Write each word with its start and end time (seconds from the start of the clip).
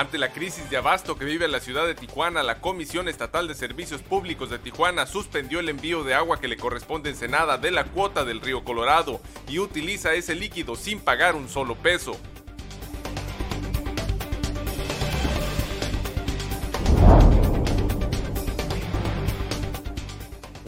Ante 0.00 0.16
la 0.16 0.32
crisis 0.32 0.70
de 0.70 0.78
abasto 0.78 1.18
que 1.18 1.26
vive 1.26 1.46
la 1.46 1.60
ciudad 1.60 1.86
de 1.86 1.94
Tijuana, 1.94 2.42
la 2.42 2.62
Comisión 2.62 3.06
Estatal 3.06 3.46
de 3.46 3.54
Servicios 3.54 4.00
Públicos 4.00 4.48
de 4.48 4.58
Tijuana 4.58 5.04
suspendió 5.04 5.60
el 5.60 5.68
envío 5.68 6.04
de 6.04 6.14
agua 6.14 6.40
que 6.40 6.48
le 6.48 6.56
corresponde 6.56 7.10
en 7.10 7.16
Ensenada 7.16 7.58
de 7.58 7.70
la 7.70 7.84
cuota 7.84 8.24
del 8.24 8.40
río 8.40 8.64
Colorado 8.64 9.20
y 9.46 9.58
utiliza 9.58 10.14
ese 10.14 10.34
líquido 10.34 10.74
sin 10.74 11.00
pagar 11.00 11.36
un 11.36 11.50
solo 11.50 11.74
peso. 11.74 12.18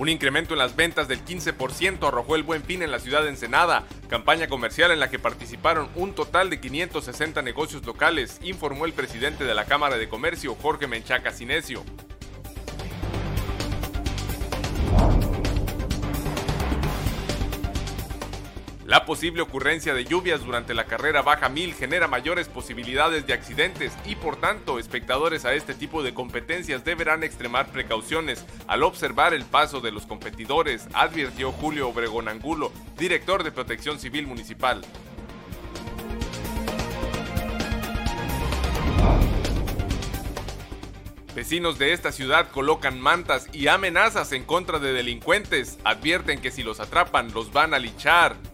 Un 0.02 0.08
incremento 0.08 0.54
en 0.54 0.58
las 0.58 0.74
ventas 0.74 1.06
del 1.06 1.24
15% 1.24 2.08
arrojó 2.08 2.34
el 2.34 2.42
buen 2.42 2.64
fin 2.64 2.82
en 2.82 2.90
la 2.90 2.98
ciudad 2.98 3.22
de 3.22 3.28
Ensenada, 3.28 3.86
campaña 4.08 4.48
comercial 4.48 4.90
en 4.90 4.98
la 4.98 5.08
que 5.08 5.20
participaron 5.20 5.88
un 5.94 6.12
total 6.12 6.50
de 6.50 6.58
560 6.58 7.40
negocios 7.40 7.86
locales, 7.86 8.40
informó 8.42 8.84
el 8.84 8.94
presidente 8.94 9.44
de 9.44 9.54
la 9.54 9.64
Cámara 9.64 9.98
de 9.98 10.08
Comercio, 10.08 10.56
Jorge 10.56 10.88
Menchaca 10.88 11.30
Cinesio. 11.30 11.84
La 18.92 19.06
posible 19.06 19.40
ocurrencia 19.40 19.94
de 19.94 20.04
lluvias 20.04 20.44
durante 20.44 20.74
la 20.74 20.84
carrera 20.84 21.22
Baja 21.22 21.48
1000 21.48 21.72
genera 21.72 22.08
mayores 22.08 22.48
posibilidades 22.48 23.26
de 23.26 23.32
accidentes 23.32 23.90
y 24.04 24.16
por 24.16 24.36
tanto 24.36 24.78
espectadores 24.78 25.46
a 25.46 25.54
este 25.54 25.72
tipo 25.72 26.02
de 26.02 26.12
competencias 26.12 26.84
deberán 26.84 27.22
extremar 27.22 27.72
precauciones 27.72 28.44
al 28.66 28.82
observar 28.82 29.32
el 29.32 29.46
paso 29.46 29.80
de 29.80 29.92
los 29.92 30.04
competidores, 30.04 30.88
advirtió 30.92 31.52
Julio 31.52 31.88
Obregón 31.88 32.28
Angulo, 32.28 32.70
director 32.98 33.44
de 33.44 33.50
Protección 33.50 33.98
Civil 33.98 34.26
Municipal. 34.26 34.82
Vecinos 41.34 41.78
de 41.78 41.94
esta 41.94 42.12
ciudad 42.12 42.50
colocan 42.50 43.00
mantas 43.00 43.48
y 43.54 43.68
amenazas 43.68 44.32
en 44.32 44.44
contra 44.44 44.78
de 44.78 44.92
delincuentes. 44.92 45.78
Advierten 45.82 46.42
que 46.42 46.50
si 46.50 46.62
los 46.62 46.78
atrapan 46.78 47.32
los 47.32 47.54
van 47.54 47.72
a 47.72 47.78
lichar. 47.78 48.51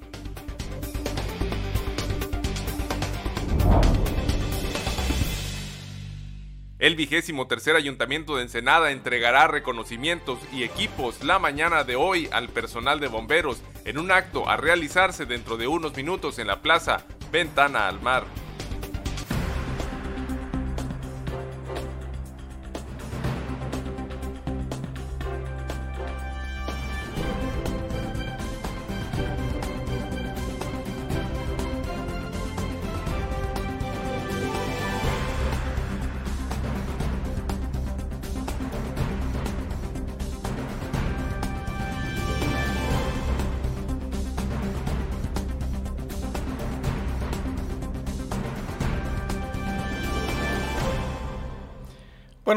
El 6.78 6.94
vigésimo 6.94 7.48
tercer 7.48 7.74
ayuntamiento 7.74 8.36
de 8.36 8.42
Ensenada 8.42 8.92
entregará 8.92 9.48
reconocimientos 9.48 10.38
y 10.52 10.62
equipos 10.62 11.24
la 11.24 11.40
mañana 11.40 11.82
de 11.82 11.96
hoy 11.96 12.28
al 12.30 12.48
personal 12.50 13.00
de 13.00 13.08
bomberos 13.08 13.60
en 13.84 13.98
un 13.98 14.12
acto 14.12 14.48
a 14.48 14.56
realizarse 14.56 15.26
dentro 15.26 15.56
de 15.56 15.66
unos 15.66 15.96
minutos 15.96 16.38
en 16.38 16.46
la 16.46 16.62
plaza 16.62 17.04
Ventana 17.32 17.88
al 17.88 18.00
Mar. 18.00 18.22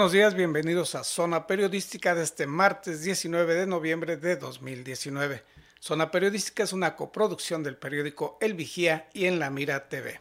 Buenos 0.02 0.14
días, 0.14 0.34
bienvenidos 0.34 0.96
a 0.96 1.04
Zona 1.04 1.46
Periodística 1.46 2.16
de 2.16 2.24
este 2.24 2.48
martes 2.48 3.04
19 3.04 3.54
de 3.54 3.68
noviembre 3.68 4.18
de 4.18 4.36
2019. 4.36 5.44
Zona 5.80 6.10
Periodística 6.10 6.64
es 6.64 6.74
una 6.74 6.96
coproducción 6.96 7.62
del 7.62 7.78
periódico 7.78 8.40
El 8.42 8.56
Vigía 8.56 9.08
y 9.14 9.28
en 9.28 9.38
La 9.38 9.52
Mira 9.52 9.90
TV. 9.90 10.20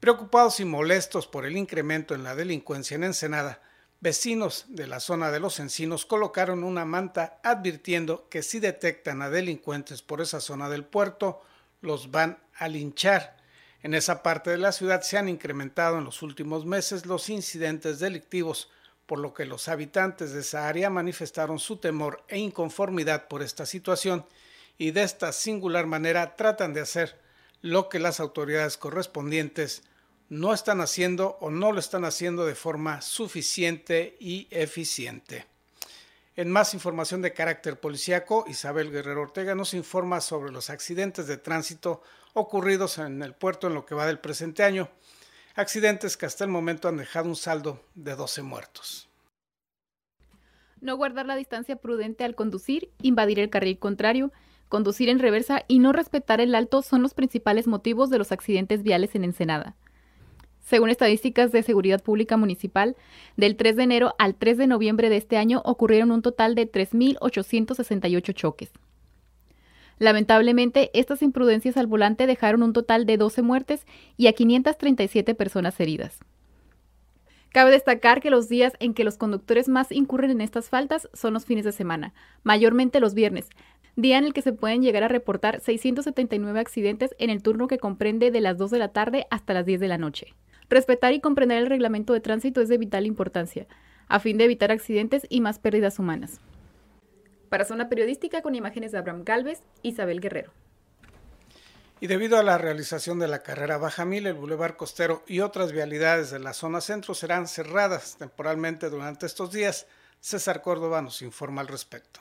Preocupados 0.00 0.58
y 0.58 0.64
molestos 0.64 1.28
por 1.28 1.46
el 1.46 1.56
incremento 1.56 2.16
en 2.16 2.24
la 2.24 2.34
delincuencia 2.34 2.96
en 2.96 3.04
Ensenada, 3.04 3.62
vecinos 4.00 4.64
de 4.66 4.88
la 4.88 4.98
zona 4.98 5.30
de 5.30 5.38
los 5.38 5.60
encinos 5.60 6.04
colocaron 6.04 6.64
una 6.64 6.84
manta 6.84 7.38
advirtiendo 7.44 8.28
que 8.28 8.42
si 8.42 8.58
detectan 8.58 9.22
a 9.22 9.30
delincuentes 9.30 10.02
por 10.02 10.20
esa 10.20 10.40
zona 10.40 10.68
del 10.68 10.84
puerto, 10.84 11.44
los 11.80 12.10
van 12.10 12.40
a 12.56 12.66
linchar 12.66 13.36
en 13.82 13.94
esa 13.94 14.22
parte 14.22 14.50
de 14.50 14.58
la 14.58 14.72
ciudad 14.72 15.00
se 15.02 15.16
han 15.16 15.28
incrementado 15.28 15.98
en 15.98 16.04
los 16.04 16.22
últimos 16.22 16.66
meses 16.66 17.06
los 17.06 17.30
incidentes 17.30 17.98
delictivos, 17.98 18.70
por 19.10 19.18
lo 19.18 19.34
que 19.34 19.44
los 19.44 19.66
habitantes 19.66 20.30
de 20.30 20.38
esa 20.38 20.68
área 20.68 20.88
manifestaron 20.88 21.58
su 21.58 21.78
temor 21.78 22.22
e 22.28 22.38
inconformidad 22.38 23.26
por 23.26 23.42
esta 23.42 23.66
situación 23.66 24.24
y 24.78 24.92
de 24.92 25.02
esta 25.02 25.32
singular 25.32 25.86
manera 25.86 26.36
tratan 26.36 26.74
de 26.74 26.82
hacer 26.82 27.18
lo 27.60 27.88
que 27.88 27.98
las 27.98 28.20
autoridades 28.20 28.76
correspondientes 28.76 29.82
no 30.28 30.54
están 30.54 30.80
haciendo 30.80 31.38
o 31.40 31.50
no 31.50 31.72
lo 31.72 31.80
están 31.80 32.04
haciendo 32.04 32.46
de 32.46 32.54
forma 32.54 33.02
suficiente 33.02 34.16
y 34.20 34.46
eficiente. 34.52 35.44
En 36.36 36.48
más 36.48 36.72
información 36.72 37.20
de 37.20 37.32
carácter 37.32 37.80
policíaco, 37.80 38.44
Isabel 38.46 38.92
Guerrero 38.92 39.22
Ortega 39.22 39.56
nos 39.56 39.74
informa 39.74 40.20
sobre 40.20 40.52
los 40.52 40.70
accidentes 40.70 41.26
de 41.26 41.36
tránsito 41.36 42.00
ocurridos 42.34 42.98
en 42.98 43.24
el 43.24 43.34
puerto 43.34 43.66
en 43.66 43.74
lo 43.74 43.84
que 43.84 43.96
va 43.96 44.06
del 44.06 44.20
presente 44.20 44.62
año, 44.62 44.88
accidentes 45.54 46.16
que 46.16 46.26
hasta 46.26 46.44
el 46.44 46.50
momento 46.50 46.88
han 46.88 46.96
dejado 46.96 47.28
un 47.28 47.36
saldo 47.36 47.84
de 47.94 48.14
12 48.14 48.42
muertos. 48.42 49.08
No 50.80 50.96
guardar 50.96 51.26
la 51.26 51.36
distancia 51.36 51.76
prudente 51.76 52.24
al 52.24 52.34
conducir, 52.34 52.90
invadir 53.02 53.38
el 53.38 53.50
carril 53.50 53.78
contrario, 53.78 54.32
conducir 54.68 55.08
en 55.08 55.18
reversa 55.18 55.64
y 55.68 55.78
no 55.78 55.92
respetar 55.92 56.40
el 56.40 56.54
alto 56.54 56.80
son 56.82 57.02
los 57.02 57.12
principales 57.12 57.66
motivos 57.66 58.08
de 58.08 58.18
los 58.18 58.32
accidentes 58.32 58.82
viales 58.82 59.14
en 59.14 59.24
Ensenada. 59.24 59.76
Según 60.60 60.90
estadísticas 60.90 61.52
de 61.52 61.62
Seguridad 61.62 62.02
Pública 62.02 62.36
Municipal, 62.36 62.96
del 63.36 63.56
3 63.56 63.76
de 63.76 63.82
enero 63.82 64.14
al 64.18 64.36
3 64.36 64.56
de 64.56 64.66
noviembre 64.66 65.10
de 65.10 65.16
este 65.16 65.36
año 65.36 65.62
ocurrieron 65.64 66.12
un 66.12 66.22
total 66.22 66.54
de 66.54 66.70
3.868 66.70 68.34
choques. 68.34 68.70
Lamentablemente, 70.00 70.90
estas 70.94 71.20
imprudencias 71.20 71.76
al 71.76 71.86
volante 71.86 72.26
dejaron 72.26 72.62
un 72.62 72.72
total 72.72 73.04
de 73.04 73.18
12 73.18 73.42
muertes 73.42 73.86
y 74.16 74.28
a 74.28 74.32
537 74.32 75.34
personas 75.34 75.78
heridas. 75.78 76.18
Cabe 77.50 77.70
destacar 77.70 78.22
que 78.22 78.30
los 78.30 78.48
días 78.48 78.72
en 78.80 78.94
que 78.94 79.04
los 79.04 79.18
conductores 79.18 79.68
más 79.68 79.92
incurren 79.92 80.30
en 80.30 80.40
estas 80.40 80.70
faltas 80.70 81.10
son 81.12 81.34
los 81.34 81.44
fines 81.44 81.66
de 81.66 81.72
semana, 81.72 82.14
mayormente 82.44 82.98
los 82.98 83.12
viernes, 83.12 83.50
día 83.94 84.16
en 84.16 84.24
el 84.24 84.32
que 84.32 84.40
se 84.40 84.54
pueden 84.54 84.80
llegar 84.80 85.02
a 85.02 85.08
reportar 85.08 85.60
679 85.60 86.58
accidentes 86.58 87.14
en 87.18 87.28
el 87.28 87.42
turno 87.42 87.68
que 87.68 87.78
comprende 87.78 88.30
de 88.30 88.40
las 88.40 88.56
2 88.56 88.70
de 88.70 88.78
la 88.78 88.88
tarde 88.88 89.26
hasta 89.30 89.52
las 89.52 89.66
10 89.66 89.80
de 89.80 89.88
la 89.88 89.98
noche. 89.98 90.34
Respetar 90.70 91.12
y 91.12 91.20
comprender 91.20 91.58
el 91.58 91.66
reglamento 91.66 92.14
de 92.14 92.20
tránsito 92.20 92.62
es 92.62 92.70
de 92.70 92.78
vital 92.78 93.04
importancia, 93.04 93.66
a 94.08 94.18
fin 94.18 94.38
de 94.38 94.44
evitar 94.44 94.72
accidentes 94.72 95.26
y 95.28 95.42
más 95.42 95.58
pérdidas 95.58 95.98
humanas. 95.98 96.40
Para 97.50 97.64
Zona 97.64 97.88
Periodística 97.88 98.42
con 98.42 98.54
imágenes 98.54 98.92
de 98.92 98.98
Abraham 98.98 99.24
Galvez, 99.24 99.60
Isabel 99.82 100.20
Guerrero. 100.20 100.52
Y 101.98 102.06
debido 102.06 102.38
a 102.38 102.44
la 102.44 102.58
realización 102.58 103.18
de 103.18 103.26
la 103.26 103.40
carrera 103.40 103.76
Baja 103.76 104.04
Mil, 104.04 104.28
el 104.28 104.34
Boulevard 104.34 104.76
Costero 104.76 105.24
y 105.26 105.40
otras 105.40 105.72
vialidades 105.72 106.30
de 106.30 106.38
la 106.38 106.54
zona 106.54 106.80
centro 106.80 107.12
serán 107.12 107.48
cerradas 107.48 108.16
temporalmente 108.18 108.88
durante 108.88 109.26
estos 109.26 109.50
días. 109.50 109.88
César 110.20 110.62
Córdoba 110.62 111.02
nos 111.02 111.22
informa 111.22 111.60
al 111.60 111.66
respecto. 111.66 112.20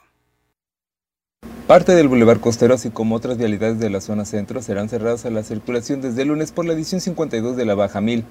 Parte 1.68 1.94
del 1.94 2.07
Boulevard 2.07 2.39
Costero, 2.39 2.74
así 2.74 2.89
como 2.89 3.15
otras 3.15 3.38
vialidades 3.38 3.80
de 3.80 3.92
la 3.92 4.01
zona 4.01 4.25
centro, 4.25 4.63
serán 4.63 4.89
cerradas 4.89 5.25
a 5.25 5.30
la 5.30 5.44
circulación 5.44 6.01
desde 6.01 6.24
el 6.24 6.30
lunes 6.30 6.51
por 6.51 6.65
la 6.65 6.74
edición 6.74 7.01
52 7.01 7.56
de 7.56 7.65
la 7.65 7.75
Baja 7.75 8.01
Mil. 8.01 8.25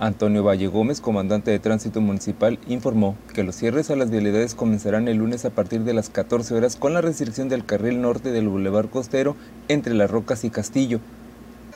Antonio 0.00 0.42
Valle 0.42 0.66
Gómez, 0.66 1.02
comandante 1.02 1.50
de 1.50 1.58
Tránsito 1.58 2.00
Municipal, 2.00 2.58
informó 2.66 3.18
que 3.34 3.44
los 3.44 3.54
cierres 3.54 3.90
a 3.90 3.96
las 3.96 4.10
vialidades 4.10 4.54
comenzarán 4.54 5.08
el 5.08 5.18
lunes 5.18 5.44
a 5.44 5.50
partir 5.50 5.82
de 5.82 5.92
las 5.92 6.08
14 6.08 6.54
horas 6.54 6.76
con 6.76 6.94
la 6.94 7.02
restricción 7.02 7.50
del 7.50 7.66
carril 7.66 8.00
norte 8.00 8.32
del 8.32 8.48
Boulevard 8.48 8.88
Costero 8.88 9.36
entre 9.68 9.92
Las 9.92 10.10
Rocas 10.10 10.42
y 10.44 10.50
Castillo. 10.50 11.00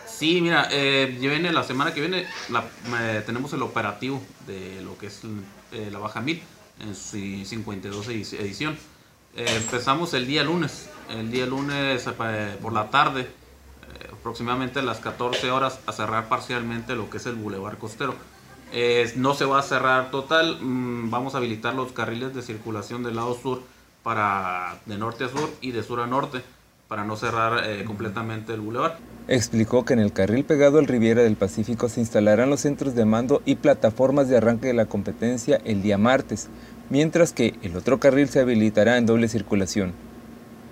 Sí, 0.06 0.40
mira, 0.40 0.68
eh, 0.70 1.14
viene 1.20 1.52
la 1.52 1.64
semana 1.64 1.92
que 1.92 2.00
viene 2.00 2.24
tenemos 3.26 3.52
el 3.52 3.62
operativo 3.62 4.22
de 4.46 4.80
lo 4.82 4.96
que 4.96 5.08
es 5.08 5.20
eh, 5.72 5.90
la 5.92 5.98
Baja 5.98 6.22
Mil 6.22 6.42
en 6.80 6.94
su 6.94 7.18
52 7.44 8.08
edición. 8.08 8.78
Eh, 9.36 9.44
empezamos 9.54 10.14
el 10.14 10.26
día 10.26 10.44
lunes, 10.44 10.88
el 11.10 11.30
día 11.30 11.44
lunes 11.44 12.06
eh, 12.06 12.56
por 12.62 12.72
la 12.72 12.88
tarde 12.88 13.28
aproximadamente 14.12 14.80
a 14.80 14.82
las 14.82 14.98
14 14.98 15.50
horas 15.50 15.80
a 15.86 15.92
cerrar 15.92 16.28
parcialmente 16.28 16.96
lo 16.96 17.10
que 17.10 17.18
es 17.18 17.26
el 17.26 17.34
bulevar 17.34 17.78
costero. 17.78 18.14
no 19.16 19.34
se 19.34 19.44
va 19.44 19.60
a 19.60 19.62
cerrar 19.62 20.10
total, 20.10 20.58
mm, 20.60 21.10
vamos 21.10 21.34
a 21.34 21.38
habilitar 21.38 21.74
los 21.74 21.92
carriles 21.92 22.34
de 22.34 22.42
circulación 22.42 23.02
del 23.02 23.16
lado 23.16 23.34
sur 23.40 23.62
para 24.02 24.78
de 24.86 24.98
norte 24.98 25.24
a 25.24 25.28
sur 25.28 25.48
y 25.60 25.70
de 25.72 25.82
sur 25.82 26.00
a 26.00 26.06
norte 26.06 26.42
para 26.88 27.04
no 27.04 27.16
cerrar 27.16 27.68
eh, 27.68 27.84
completamente 27.84 28.52
el 28.52 28.60
bulevar. 28.60 28.98
Explicó 29.26 29.84
que 29.84 29.94
en 29.94 30.00
el 30.00 30.12
carril 30.12 30.44
pegado 30.44 30.78
al 30.78 30.86
Riviera 30.86 31.22
del 31.22 31.36
Pacífico 31.36 31.88
se 31.88 32.00
instalarán 32.00 32.50
los 32.50 32.60
centros 32.60 32.94
de 32.94 33.06
mando 33.06 33.42
y 33.46 33.56
plataformas 33.56 34.28
de 34.28 34.36
arranque 34.36 34.68
de 34.68 34.74
la 34.74 34.86
competencia 34.86 35.60
el 35.64 35.82
día 35.82 35.96
martes, 35.96 36.48
mientras 36.90 37.32
que 37.32 37.54
el 37.62 37.76
otro 37.76 37.98
carril 37.98 38.28
se 38.28 38.40
habilitará 38.40 38.98
en 38.98 39.06
doble 39.06 39.28
circulación. 39.28 39.92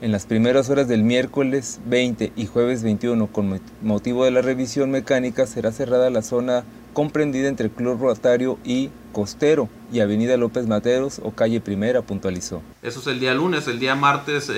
En 0.02 0.10
las 0.10 0.26
primeras 0.26 0.68
horas 0.68 0.88
del 0.88 1.04
miércoles 1.04 1.78
20 1.86 2.32
y 2.34 2.46
jueves 2.46 2.82
21, 2.82 3.28
con 3.28 3.60
motivo 3.82 4.24
de 4.24 4.32
la 4.32 4.42
revisión 4.42 4.90
mecánica, 4.90 5.46
será 5.46 5.70
cerrada 5.70 6.10
la 6.10 6.22
zona 6.22 6.64
comprendida 6.92 7.46
entre 7.46 7.70
Club 7.70 8.00
Rotario 8.00 8.58
y 8.64 8.90
Costero 9.12 9.68
y 9.92 10.00
Avenida 10.00 10.36
López 10.36 10.66
Mateos 10.66 11.20
o 11.22 11.30
Calle 11.30 11.60
Primera, 11.60 12.02
puntualizó. 12.02 12.62
Eso 12.82 12.98
es 12.98 13.06
el 13.06 13.20
día 13.20 13.32
lunes, 13.32 13.68
el 13.68 13.78
día 13.78 13.94
martes 13.94 14.50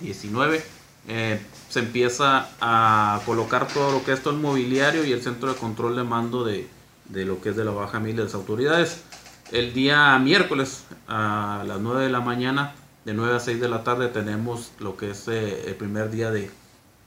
19 0.00 0.56
eh, 0.58 0.62
eh, 1.08 1.40
se 1.68 1.80
empieza 1.80 2.46
a 2.60 3.20
colocar 3.26 3.66
todo 3.66 3.90
lo 3.90 4.04
que 4.04 4.12
es 4.12 4.22
todo 4.22 4.32
el 4.32 4.38
mobiliario 4.38 5.04
y 5.04 5.10
el 5.10 5.22
centro 5.22 5.52
de 5.52 5.58
control 5.58 5.96
de 5.96 6.04
mando 6.04 6.44
de, 6.44 6.68
de 7.06 7.24
lo 7.24 7.40
que 7.40 7.48
es 7.48 7.56
de 7.56 7.64
la 7.64 7.72
Baja 7.72 7.98
Mil 7.98 8.14
de 8.14 8.22
las 8.22 8.34
autoridades. 8.34 9.02
El 9.50 9.72
día 9.72 10.16
miércoles 10.20 10.84
a 11.08 11.64
las 11.66 11.80
9 11.80 12.04
de 12.04 12.10
la 12.10 12.20
mañana, 12.20 12.74
de 13.08 13.14
9 13.14 13.36
a 13.36 13.40
6 13.40 13.58
de 13.58 13.68
la 13.70 13.84
tarde, 13.84 14.08
tenemos 14.08 14.70
lo 14.80 14.98
que 14.98 15.12
es 15.12 15.28
eh, 15.28 15.62
el 15.66 15.76
primer 15.76 16.10
día 16.10 16.30
de, 16.30 16.50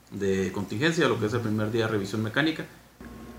de 0.09 0.51
contingencia, 0.51 1.07
lo 1.07 1.19
que 1.19 1.27
es 1.27 1.33
el 1.33 1.41
primer 1.41 1.69
día 1.69 1.85
de 1.85 1.91
revisión 1.91 2.23
mecánica 2.23 2.65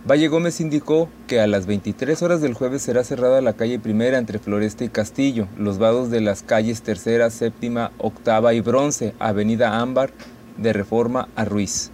Valle 0.08 0.28
Gómez 0.28 0.60
indicó 0.60 1.08
que 1.26 1.40
a 1.40 1.48
las 1.48 1.66
23 1.66 2.22
horas 2.22 2.40
del 2.40 2.54
jueves 2.54 2.82
será 2.82 3.02
cerrada 3.02 3.40
la 3.40 3.54
calle 3.54 3.80
primera 3.80 4.16
entre 4.16 4.38
Floresta 4.38 4.84
y 4.84 4.90
Castillo, 4.90 5.48
los 5.58 5.78
vados 5.78 6.08
de 6.10 6.20
las 6.20 6.44
calles 6.44 6.82
tercera, 6.82 7.30
séptima, 7.30 7.90
octava 7.98 8.54
y 8.54 8.60
bronce, 8.60 9.12
avenida 9.18 9.80
Ámbar, 9.80 10.12
de 10.56 10.72
Reforma 10.72 11.28
a 11.34 11.44
Ruiz. 11.44 11.90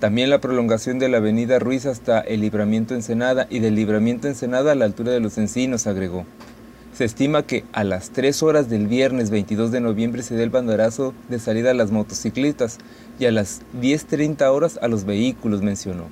También 0.00 0.28
la 0.28 0.42
prolongación 0.42 0.98
de 0.98 1.08
la 1.08 1.16
avenida 1.16 1.58
Ruiz 1.58 1.86
hasta 1.86 2.20
el 2.20 2.42
libramiento 2.42 2.94
Ensenada 2.94 3.46
y 3.48 3.60
del 3.60 3.74
libramiento 3.74 4.28
Ensenada 4.28 4.72
a 4.72 4.74
la 4.74 4.84
altura 4.84 5.12
de 5.12 5.20
los 5.20 5.38
encinos, 5.38 5.86
agregó. 5.86 6.26
Se 6.94 7.04
estima 7.04 7.42
que 7.42 7.64
a 7.72 7.82
las 7.82 8.10
3 8.10 8.44
horas 8.44 8.70
del 8.70 8.86
viernes 8.86 9.30
22 9.30 9.72
de 9.72 9.80
noviembre 9.80 10.22
se 10.22 10.36
dé 10.36 10.44
el 10.44 10.50
banderazo 10.50 11.12
de 11.28 11.40
salida 11.40 11.72
a 11.72 11.74
las 11.74 11.90
motocicletas 11.90 12.78
y 13.18 13.26
a 13.26 13.32
las 13.32 13.62
10.30 13.80 14.48
horas 14.52 14.78
a 14.80 14.86
los 14.86 15.04
vehículos, 15.04 15.60
mencionó. 15.60 16.04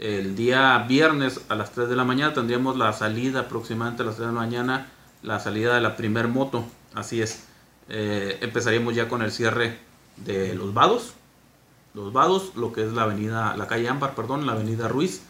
El 0.00 0.34
día 0.34 0.76
viernes 0.88 1.42
a 1.48 1.54
las 1.54 1.70
3 1.70 1.88
de 1.88 1.94
la 1.94 2.02
mañana 2.02 2.34
tendríamos 2.34 2.76
la 2.76 2.92
salida 2.92 3.42
aproximadamente 3.42 4.02
a 4.02 4.06
las 4.06 4.16
3 4.16 4.26
de 4.26 4.34
la 4.34 4.40
mañana, 4.40 4.88
la 5.22 5.38
salida 5.38 5.76
de 5.76 5.82
la 5.82 5.94
primer 5.94 6.26
moto. 6.26 6.64
Así 6.94 7.22
es. 7.22 7.44
Eh, 7.88 8.38
empezaríamos 8.40 8.96
ya 8.96 9.08
con 9.08 9.22
el 9.22 9.30
cierre 9.30 9.78
de 10.16 10.52
los 10.56 10.74
vados. 10.74 11.14
Los 11.94 12.12
vados, 12.12 12.56
lo 12.56 12.72
que 12.72 12.84
es 12.84 12.92
la 12.92 13.02
avenida, 13.02 13.56
la 13.56 13.68
calle 13.68 13.88
Ámbar, 13.88 14.16
perdón, 14.16 14.46
la 14.46 14.52
avenida 14.52 14.88
Ruiz, 14.88 15.22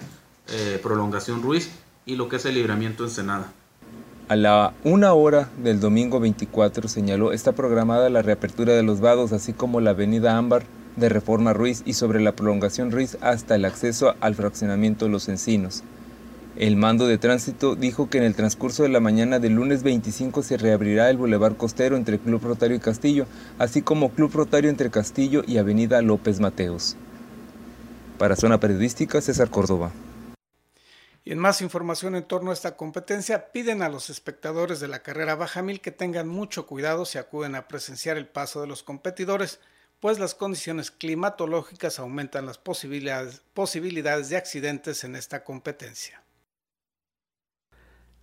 eh, 0.48 0.80
prolongación 0.82 1.42
Ruiz 1.42 1.70
y 2.06 2.16
lo 2.16 2.30
que 2.30 2.36
es 2.36 2.46
el 2.46 2.54
libramiento 2.54 3.04
Ensenada. 3.04 3.52
A 4.28 4.36
la 4.36 4.74
una 4.84 5.14
hora 5.14 5.48
del 5.56 5.80
domingo 5.80 6.20
24 6.20 6.86
señaló 6.88 7.32
está 7.32 7.52
programada 7.52 8.10
la 8.10 8.20
reapertura 8.20 8.74
de 8.74 8.82
los 8.82 9.00
vados, 9.00 9.32
así 9.32 9.54
como 9.54 9.80
la 9.80 9.92
avenida 9.92 10.36
Ámbar 10.36 10.64
de 10.96 11.08
Reforma 11.08 11.54
Ruiz 11.54 11.82
y 11.86 11.94
sobre 11.94 12.20
la 12.20 12.32
prolongación 12.32 12.90
Ruiz 12.90 13.16
hasta 13.22 13.54
el 13.54 13.64
acceso 13.64 14.16
al 14.20 14.34
fraccionamiento 14.34 15.08
Los 15.08 15.30
Encinos. 15.30 15.82
El 16.58 16.76
mando 16.76 17.06
de 17.06 17.16
tránsito 17.16 17.74
dijo 17.74 18.10
que 18.10 18.18
en 18.18 18.24
el 18.24 18.34
transcurso 18.34 18.82
de 18.82 18.90
la 18.90 19.00
mañana 19.00 19.38
del 19.38 19.54
lunes 19.54 19.82
25 19.82 20.42
se 20.42 20.58
reabrirá 20.58 21.08
el 21.08 21.16
Boulevard 21.16 21.56
Costero 21.56 21.96
entre 21.96 22.18
Club 22.18 22.42
Rotario 22.44 22.76
y 22.76 22.80
Castillo, 22.80 23.24
así 23.58 23.80
como 23.80 24.10
Club 24.10 24.32
Rotario 24.34 24.68
entre 24.68 24.90
Castillo 24.90 25.42
y 25.46 25.56
Avenida 25.56 26.02
López 26.02 26.38
Mateos. 26.38 26.96
Para 28.18 28.36
Zona 28.36 28.60
Periodística, 28.60 29.22
César 29.22 29.48
Córdoba. 29.48 29.90
Y 31.28 31.32
en 31.32 31.38
más 31.40 31.60
información 31.60 32.16
en 32.16 32.24
torno 32.24 32.48
a 32.48 32.54
esta 32.54 32.78
competencia, 32.78 33.52
piden 33.52 33.82
a 33.82 33.90
los 33.90 34.08
espectadores 34.08 34.80
de 34.80 34.88
la 34.88 35.02
carrera 35.02 35.34
Baja 35.34 35.60
Mil 35.60 35.82
que 35.82 35.90
tengan 35.92 36.26
mucho 36.26 36.64
cuidado 36.64 37.04
si 37.04 37.18
acuden 37.18 37.54
a 37.54 37.68
presenciar 37.68 38.16
el 38.16 38.26
paso 38.26 38.62
de 38.62 38.66
los 38.66 38.82
competidores 38.82 39.60
pues 40.00 40.18
las 40.18 40.34
condiciones 40.34 40.90
climatológicas 40.90 41.98
aumentan 41.98 42.46
las 42.46 42.56
posibilidades, 42.56 43.42
posibilidades 43.52 44.30
de 44.30 44.38
accidentes 44.38 45.04
en 45.04 45.16
esta 45.16 45.44
competencia. 45.44 46.22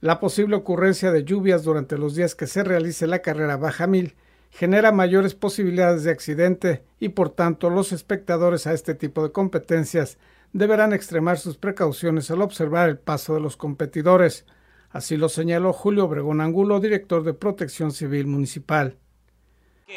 La 0.02 0.20
posible 0.20 0.56
ocurrencia 0.56 1.12
de 1.12 1.26
lluvias 1.26 1.62
durante 1.62 2.00
los 2.00 2.16
días 2.16 2.34
que 2.34 2.48
se 2.48 2.64
realice 2.64 3.06
la 3.06 3.22
carrera 3.22 3.56
Baja 3.56 3.86
Mil 3.86 4.16
genera 4.50 4.92
mayores 4.92 5.36
posibilidades 5.36 6.06
de 6.06 6.12
accidente 6.12 6.84
y 6.98 7.10
por 7.10 7.30
tanto 7.30 7.70
los 7.70 7.92
espectadores 7.92 8.66
a 8.66 8.74
este 8.74 8.96
tipo 8.96 9.22
de 9.22 9.32
competencias 9.32 10.18
deberán 10.54 10.94
extremar 10.94 11.38
sus 11.38 11.58
precauciones 11.58 12.32
al 12.32 12.42
observar 12.42 12.90
el 12.90 12.98
paso 12.98 13.34
de 13.34 13.40
los 13.40 13.58
competidores. 13.58 14.46
Así 14.92 15.18
lo 15.18 15.30
señaló 15.30 15.74
Julio 15.74 16.06
Obregón 16.06 16.42
Angulo, 16.42 16.80
director 16.80 17.24
de 17.24 17.34
Protección 17.34 17.92
Civil 17.92 18.28
Municipal. 18.28 18.98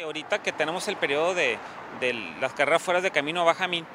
Ahorita 0.03 0.43
que 0.43 0.51
tenemos 0.51 0.87
el 0.87 0.97
periodo 0.97 1.33
de, 1.33 1.57
las 2.39 2.53
carreras 2.53 2.81
fuera 2.81 3.01
de 3.01 3.09
camino 3.09 3.41
a 3.41 3.45
Bajamín, 3.45 3.85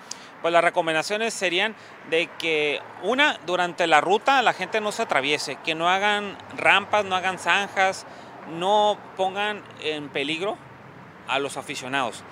pues 0.43 0.53
las 0.53 0.65
recomendaciones 0.65 1.33
serían 1.33 1.77
de 2.11 2.29
que 2.39 2.81
una, 3.03 3.39
durante 3.47 3.87
la 3.87 4.01
ruta 4.01 4.43
la 4.43 4.53
gente 4.53 4.81
no 4.81 4.93
se 4.93 5.03
atraviese, 5.03 5.57
que 5.65 5.75
no 5.75 5.89
hagan 5.89 6.37
rampas, 6.57 7.05
no 7.05 7.15
hagan 7.15 7.39
zanjas, 7.39 8.07
no 8.59 8.99
pongan 9.17 9.63
en 9.83 10.09
peligro 10.09 10.57
a 11.29 11.39
los 11.39 11.57
aficionados. 11.57 12.25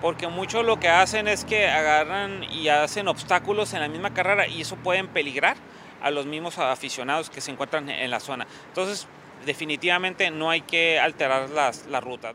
Porque 0.00 0.28
muchos 0.28 0.64
lo 0.64 0.78
que 0.78 0.88
hacen 0.88 1.26
es 1.26 1.44
que 1.44 1.66
agarran 1.66 2.44
y 2.44 2.68
hacen 2.68 3.08
obstáculos 3.08 3.74
en 3.74 3.80
la 3.80 3.88
misma 3.88 4.14
carrera 4.14 4.46
y 4.46 4.60
eso 4.60 4.76
puede 4.76 5.02
peligrar 5.04 5.56
a 6.00 6.10
los 6.10 6.26
mismos 6.26 6.58
aficionados 6.58 7.30
que 7.30 7.40
se 7.40 7.50
encuentran 7.50 7.88
en 7.88 8.10
la 8.10 8.20
zona. 8.20 8.46
Entonces, 8.68 9.08
definitivamente 9.44 10.30
no 10.30 10.50
hay 10.50 10.60
que 10.60 10.98
alterar 10.98 11.50
las, 11.50 11.86
las 11.86 12.04
rutas. 12.04 12.34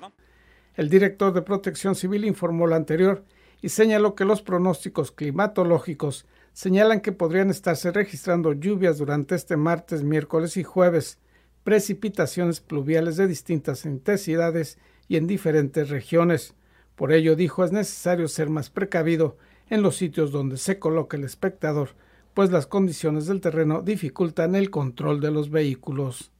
El 0.75 0.89
director 0.89 1.31
de 1.33 1.41
Protección 1.41 1.95
Civil 1.95 2.25
informó 2.25 2.67
lo 2.67 2.75
anterior 2.75 3.23
y 3.61 3.69
señaló 3.69 4.15
que 4.15 4.25
los 4.25 4.41
pronósticos 4.41 5.11
climatológicos 5.11 6.25
señalan 6.51 7.01
que 7.01 7.11
podrían 7.11 7.49
estarse 7.49 7.91
registrando 7.91 8.53
lluvias 8.53 8.97
durante 8.97 9.35
este 9.35 9.55
martes, 9.55 10.03
miércoles 10.03 10.57
y 10.57 10.63
jueves, 10.63 11.19
precipitaciones 11.63 12.59
pluviales 12.59 13.17
de 13.17 13.27
distintas 13.27 13.85
intensidades 13.85 14.77
y 15.07 15.17
en 15.17 15.27
diferentes 15.27 15.89
regiones. 15.89 16.55
Por 16.95 17.11
ello, 17.11 17.35
dijo, 17.35 17.63
es 17.63 17.71
necesario 17.71 18.27
ser 18.27 18.49
más 18.49 18.69
precavido 18.69 19.37
en 19.69 19.81
los 19.81 19.95
sitios 19.95 20.31
donde 20.31 20.57
se 20.57 20.79
coloca 20.79 21.17
el 21.17 21.23
espectador, 21.23 21.95
pues 22.33 22.51
las 22.51 22.67
condiciones 22.67 23.25
del 23.27 23.41
terreno 23.41 23.81
dificultan 23.81 24.55
el 24.55 24.69
control 24.69 25.19
de 25.19 25.31
los 25.31 25.49
vehículos. 25.49 26.31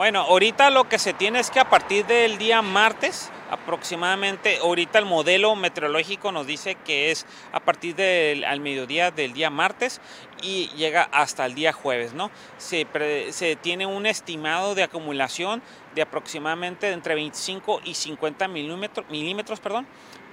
Bueno, 0.00 0.20
ahorita 0.20 0.70
lo 0.70 0.88
que 0.88 0.98
se 0.98 1.12
tiene 1.12 1.40
es 1.40 1.50
que 1.50 1.60
a 1.60 1.68
partir 1.68 2.06
del 2.06 2.38
día 2.38 2.62
martes, 2.62 3.30
aproximadamente, 3.50 4.56
ahorita 4.56 4.98
el 4.98 5.04
modelo 5.04 5.54
meteorológico 5.56 6.32
nos 6.32 6.46
dice 6.46 6.74
que 6.74 7.10
es 7.10 7.26
a 7.52 7.60
partir 7.60 7.96
del 7.96 8.44
al 8.44 8.60
mediodía 8.60 9.10
del 9.10 9.34
día 9.34 9.50
martes 9.50 10.00
y 10.42 10.68
llega 10.68 11.02
hasta 11.02 11.44
el 11.44 11.54
día 11.54 11.74
jueves, 11.74 12.14
¿no? 12.14 12.30
Se, 12.56 12.86
se 13.30 13.56
tiene 13.56 13.84
un 13.84 14.06
estimado 14.06 14.74
de 14.74 14.84
acumulación 14.84 15.60
de 15.94 16.02
aproximadamente 16.02 16.90
entre 16.90 17.14
25 17.14 17.80
y 17.84 17.94
50 17.94 18.48
milímetros, 18.48 19.06
milímetros 19.10 19.60
perdón, 19.60 19.86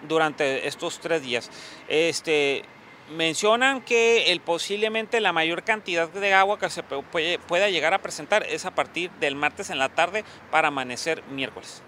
durante 0.07 0.67
estos 0.67 0.99
tres 0.99 1.21
días. 1.21 1.49
Este, 1.87 2.63
Mencionan 3.15 3.81
que 3.81 4.33
el, 4.33 4.41
posiblemente 4.41 5.21
la 5.21 5.31
mayor 5.31 5.63
cantidad 5.63 6.09
de 6.09 6.33
agua 6.33 6.59
que 6.59 6.69
se 6.69 6.83
puede, 6.83 7.39
pueda 7.39 7.69
llegar 7.69 7.93
a 7.93 8.01
presentar 8.01 8.43
es 8.43 8.65
a 8.65 8.75
partir 8.75 9.11
del 9.21 9.35
martes 9.35 9.69
en 9.69 9.79
la 9.79 9.87
tarde 9.87 10.25
para 10.51 10.67
amanecer 10.67 11.23
miércoles. 11.31 11.81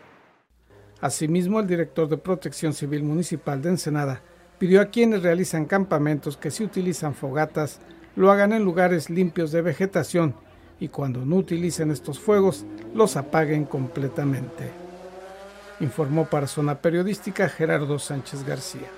Asimismo, 1.02 1.60
el 1.60 1.68
director 1.68 2.08
de 2.08 2.18
Protección 2.18 2.74
Civil 2.74 3.04
Municipal 3.04 3.62
de 3.62 3.70
Ensenada 3.70 4.22
pidió 4.60 4.80
a 4.80 4.86
quienes 4.86 5.22
realizan 5.22 5.66
campamentos 5.66 6.38
que 6.38 6.52
si 6.52 6.64
utilizan 6.64 7.14
fogatas 7.14 7.82
lo 8.16 8.32
hagan 8.32 8.54
en 8.54 8.64
lugares 8.64 9.10
limpios 9.10 9.52
de 9.52 9.62
vegetación 9.62 10.36
y 10.80 10.88
cuando 10.88 11.26
no 11.26 11.38
utilicen 11.38 11.92
estos 11.92 12.20
fuegos 12.20 12.66
los 12.94 13.18
apaguen 13.18 13.66
completamente. 13.66 14.72
Informó 15.80 16.30
para 16.30 16.48
Zona 16.48 16.82
Periodística 16.82 17.48
Gerardo 17.50 18.00
Sánchez 18.00 18.44
García. 18.44 18.90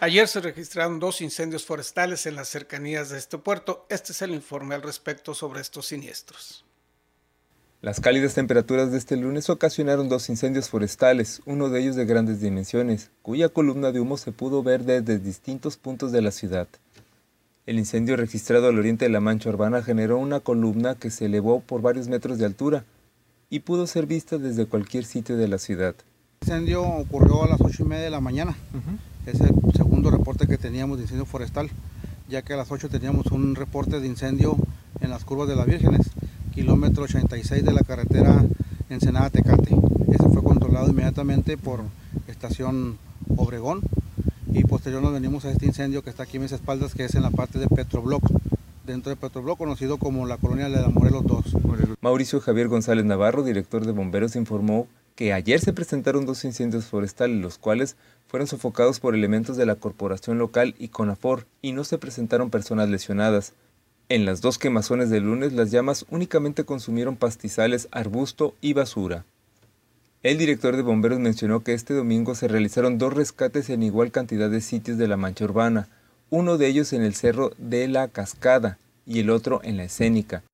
Ayer 0.00 0.26
se 0.26 0.40
registraron 0.40 0.98
dos 0.98 1.20
incendios 1.20 1.64
forestales 1.64 2.26
en 2.26 2.34
las 2.34 2.48
cercanías 2.48 3.10
de 3.10 3.18
este 3.18 3.38
puerto. 3.38 3.86
Este 3.88 4.12
es 4.12 4.22
el 4.22 4.32
informe 4.32 4.74
al 4.74 4.82
respecto 4.82 5.32
sobre 5.32 5.60
estos 5.60 5.86
siniestros. 5.86 6.64
Las 7.82 8.00
cálidas 8.00 8.34
temperaturas 8.34 8.92
de 8.92 8.98
este 8.98 9.16
lunes 9.16 9.50
ocasionaron 9.50 10.08
dos 10.08 10.28
incendios 10.28 10.68
forestales, 10.68 11.42
uno 11.46 11.68
de 11.68 11.80
ellos 11.80 11.96
de 11.96 12.04
grandes 12.04 12.40
dimensiones, 12.40 13.10
cuya 13.22 13.48
columna 13.48 13.90
de 13.90 14.00
humo 14.00 14.16
se 14.16 14.32
pudo 14.32 14.62
ver 14.62 14.84
desde 14.84 15.18
distintos 15.18 15.76
puntos 15.76 16.12
de 16.12 16.22
la 16.22 16.30
ciudad. 16.30 16.68
El 17.64 17.78
incendio 17.78 18.16
registrado 18.16 18.66
al 18.66 18.76
oriente 18.76 19.04
de 19.04 19.10
la 19.10 19.20
mancha 19.20 19.48
urbana 19.48 19.84
generó 19.84 20.18
una 20.18 20.40
columna 20.40 20.96
que 20.96 21.10
se 21.10 21.26
elevó 21.26 21.60
por 21.60 21.80
varios 21.80 22.08
metros 22.08 22.38
de 22.38 22.44
altura 22.44 22.84
y 23.50 23.60
pudo 23.60 23.86
ser 23.86 24.06
vista 24.06 24.36
desde 24.36 24.66
cualquier 24.66 25.04
sitio 25.04 25.36
de 25.36 25.46
la 25.46 25.58
ciudad. 25.58 25.94
El 26.40 26.48
incendio 26.48 26.82
ocurrió 26.82 27.44
a 27.44 27.48
las 27.48 27.60
ocho 27.60 27.84
y 27.84 27.86
media 27.86 28.02
de 28.02 28.10
la 28.10 28.20
mañana. 28.20 28.56
Es 29.26 29.40
el 29.40 29.46
segundo 29.46 29.72
segundo 29.76 30.10
reporte 30.10 30.48
que 30.48 30.58
teníamos 30.58 30.96
de 30.96 31.04
incendio 31.04 31.24
forestal, 31.24 31.70
ya 32.28 32.42
que 32.42 32.54
a 32.54 32.56
las 32.56 32.72
8 32.72 32.88
teníamos 32.88 33.26
un 33.26 33.54
reporte 33.54 34.00
de 34.00 34.08
incendio 34.08 34.56
en 35.00 35.10
las 35.10 35.24
curvas 35.24 35.48
de 35.48 35.54
las 35.54 35.66
Vírgenes, 35.66 36.10
kilómetro 36.52 37.04
86 37.04 37.64
de 37.64 37.72
la 37.72 37.82
carretera 37.82 38.44
Ensenada-Tecate. 38.90 39.76
Ese 40.12 40.28
fue 40.30 40.42
controlado 40.42 40.88
inmediatamente 40.88 41.56
por 41.56 41.82
estación 42.26 42.98
Obregón 43.36 43.82
y 44.54 44.64
posterior 44.64 45.02
nos 45.02 45.12
venimos 45.12 45.44
a 45.44 45.50
este 45.50 45.66
incendio 45.66 46.02
que 46.02 46.10
está 46.10 46.24
aquí 46.24 46.36
en 46.36 46.42
mis 46.42 46.52
espaldas, 46.52 46.94
que 46.94 47.04
es 47.04 47.14
en 47.14 47.22
la 47.22 47.30
parte 47.30 47.58
de 47.58 47.66
Petrobloc, 47.68 48.22
dentro 48.86 49.10
de 49.10 49.16
Petrobloc, 49.16 49.58
conocido 49.58 49.96
como 49.96 50.26
la 50.26 50.36
colonia 50.36 50.68
de 50.68 50.80
la 50.80 50.88
Morelos 50.88 51.24
2. 51.24 51.44
Mauricio 52.00 52.40
Javier 52.40 52.68
González 52.68 53.04
Navarro, 53.04 53.42
director 53.42 53.86
de 53.86 53.92
bomberos, 53.92 54.36
informó 54.36 54.86
que 55.14 55.32
ayer 55.32 55.60
se 55.60 55.72
presentaron 55.72 56.26
dos 56.26 56.44
incendios 56.44 56.86
forestales, 56.86 57.40
los 57.40 57.58
cuales 57.58 57.96
fueron 58.28 58.46
sofocados 58.46 59.00
por 59.00 59.14
elementos 59.14 59.56
de 59.56 59.66
la 59.66 59.76
corporación 59.76 60.38
local 60.38 60.74
y 60.78 60.88
CONAFOR, 60.88 61.46
y 61.62 61.72
no 61.72 61.84
se 61.84 61.98
presentaron 61.98 62.50
personas 62.50 62.88
lesionadas. 62.88 63.54
En 64.08 64.24
las 64.24 64.40
dos 64.40 64.58
quemazones 64.58 65.08
del 65.10 65.24
lunes, 65.24 65.52
las 65.52 65.70
llamas 65.70 66.04
únicamente 66.10 66.64
consumieron 66.64 67.16
pastizales, 67.16 67.88
arbusto 67.90 68.54
y 68.60 68.74
basura. 68.74 69.24
El 70.22 70.38
director 70.38 70.76
de 70.76 70.82
bomberos 70.82 71.18
mencionó 71.18 71.64
que 71.64 71.74
este 71.74 71.94
domingo 71.94 72.36
se 72.36 72.46
realizaron 72.46 72.96
dos 72.96 73.12
rescates 73.12 73.68
en 73.70 73.82
igual 73.82 74.12
cantidad 74.12 74.48
de 74.48 74.60
sitios 74.60 74.96
de 74.96 75.08
la 75.08 75.16
mancha 75.16 75.44
urbana, 75.44 75.88
uno 76.30 76.58
de 76.58 76.68
ellos 76.68 76.92
en 76.92 77.02
el 77.02 77.16
cerro 77.16 77.50
de 77.58 77.88
la 77.88 78.06
Cascada 78.06 78.78
y 79.04 79.18
el 79.18 79.30
otro 79.30 79.60
en 79.64 79.76
la 79.76 79.82
escénica. 79.82 80.44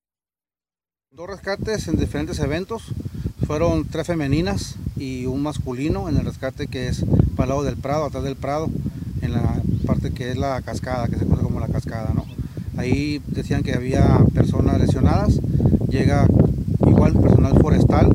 Dos 1.11 1.29
rescates 1.29 1.87
en 1.87 1.97
diferentes 1.97 2.39
eventos, 2.39 2.81
fueron 3.45 3.85
tres 3.85 4.07
femeninas 4.07 4.73
y 4.97 5.27
un 5.27 5.43
masculino 5.43 6.09
en 6.09 6.17
el 6.17 6.25
rescate 6.25 6.65
que 6.65 6.87
es 6.87 7.05
para 7.35 7.43
el 7.43 7.49
lado 7.49 7.63
del 7.63 7.77
Prado, 7.77 8.05
atrás 8.05 8.23
del 8.23 8.37
Prado, 8.37 8.71
en 9.21 9.33
la 9.33 9.61
parte 9.85 10.09
que 10.09 10.31
es 10.31 10.37
la 10.37 10.59
cascada, 10.63 11.07
que 11.09 11.17
se 11.17 11.25
conoce 11.25 11.43
como 11.43 11.59
la 11.59 11.67
cascada. 11.67 12.11
¿no? 12.15 12.25
Ahí 12.75 13.21
decían 13.27 13.61
que 13.61 13.75
había 13.75 14.17
personas 14.33 14.79
lesionadas, 14.79 15.39
llega 15.89 16.25
igual 16.87 17.13
personal 17.13 17.53
forestal 17.61 18.09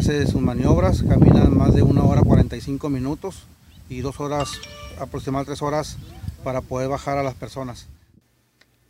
hace 0.00 0.26
sus 0.26 0.40
maniobras, 0.40 1.02
camina 1.02 1.44
más 1.50 1.74
de 1.74 1.82
una 1.82 2.02
hora 2.02 2.22
45 2.22 2.88
minutos 2.88 3.42
y 3.90 4.00
dos 4.00 4.18
horas, 4.18 4.52
aproximadamente 4.98 5.50
tres 5.50 5.60
horas 5.60 5.98
para 6.42 6.62
poder 6.62 6.88
bajar 6.88 7.18
a 7.18 7.22
las 7.22 7.34
personas. 7.34 7.86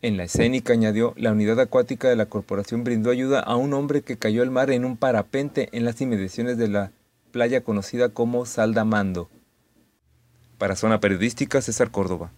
En 0.03 0.17
la 0.17 0.23
escénica, 0.23 0.73
añadió, 0.73 1.13
la 1.17 1.33
unidad 1.33 1.59
acuática 1.59 2.09
de 2.09 2.15
la 2.15 2.27
corporación 2.27 2.85
brindó 2.85 3.11
ayuda 3.11 3.41
a 3.41 3.57
un 3.57 3.75
hombre 3.75 4.03
que 4.03 4.19
cayó 4.19 4.43
al 4.43 4.53
mar 4.53 4.71
en 4.71 4.85
un 4.85 4.97
parapente 4.97 5.69
en 5.73 5.85
las 5.85 6.01
inmediaciones 6.01 6.59
de 6.59 6.69
la 6.69 6.93
playa 7.33 7.65
conocida 7.65 8.11
como 8.11 8.47
Saldamando. 8.47 9.29
Para 10.59 10.77
Zona 10.77 11.01
Periodística, 11.01 11.61
César 11.61 11.91
Córdoba. 11.91 12.31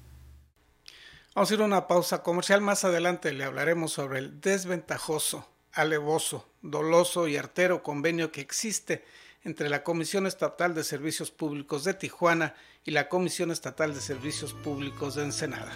Vamos 1.35 1.51
a 1.51 1.55
ir 1.55 1.61
a 1.61 1.67
una 1.67 1.87
pausa 1.89 2.23
comercial. 2.23 2.63
Más 2.63 2.85
adelante 2.85 3.35
le 3.35 3.45
hablaremos 3.45 3.93
sobre 3.93 4.21
el 4.21 4.41
desventajoso 4.41 5.52
alevoso, 5.73 6.49
doloso 6.63 7.29
y 7.29 7.37
artero 7.37 7.83
convenio 7.83 8.33
que 8.33 8.41
existe 8.41 9.05
entre 9.45 9.69
la 9.69 9.83
Comisión 9.83 10.27
Estatal 10.27 10.75
de 10.75 10.85
Servicios 10.85 11.31
Públicos 11.31 11.85
de 11.85 11.95
Tijuana 11.95 12.55
y 12.85 12.93
la 12.93 13.09
Comisión 13.09 13.51
Estatal 13.51 13.95
de 13.95 14.01
Servicios 14.01 14.53
Públicos 14.53 15.15
de 15.15 15.25
Ensenada. 15.25 15.73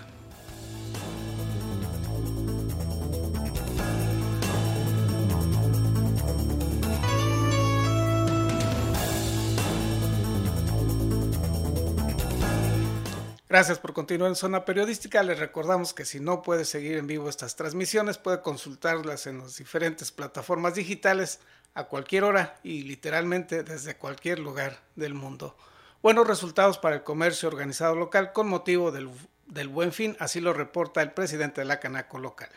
Gracias 13.56 13.78
por 13.78 13.94
continuar 13.94 14.28
en 14.28 14.36
Zona 14.36 14.66
Periodística. 14.66 15.22
Les 15.22 15.38
recordamos 15.38 15.94
que 15.94 16.04
si 16.04 16.20
no 16.20 16.42
puede 16.42 16.66
seguir 16.66 16.98
en 16.98 17.06
vivo 17.06 17.30
estas 17.30 17.56
transmisiones, 17.56 18.18
puede 18.18 18.42
consultarlas 18.42 19.26
en 19.26 19.38
las 19.38 19.56
diferentes 19.56 20.12
plataformas 20.12 20.75
digitales 20.75 21.40
a 21.72 21.84
cualquier 21.84 22.25
hora 22.25 22.60
y 22.62 22.82
literalmente 22.82 23.62
desde 23.62 23.96
cualquier 23.96 24.40
lugar 24.40 24.80
del 24.94 25.14
mundo. 25.14 25.56
Buenos 26.02 26.26
resultados 26.26 26.76
para 26.76 26.96
el 26.96 27.02
comercio 27.02 27.48
organizado 27.48 27.94
local 27.94 28.34
con 28.34 28.46
motivo 28.46 28.92
del, 28.92 29.08
del 29.46 29.68
buen 29.68 29.90
fin, 29.90 30.18
así 30.20 30.42
lo 30.42 30.52
reporta 30.52 31.00
el 31.00 31.12
presidente 31.12 31.62
de 31.62 31.66
la 31.66 31.80
Canaco 31.80 32.18
local. 32.18 32.50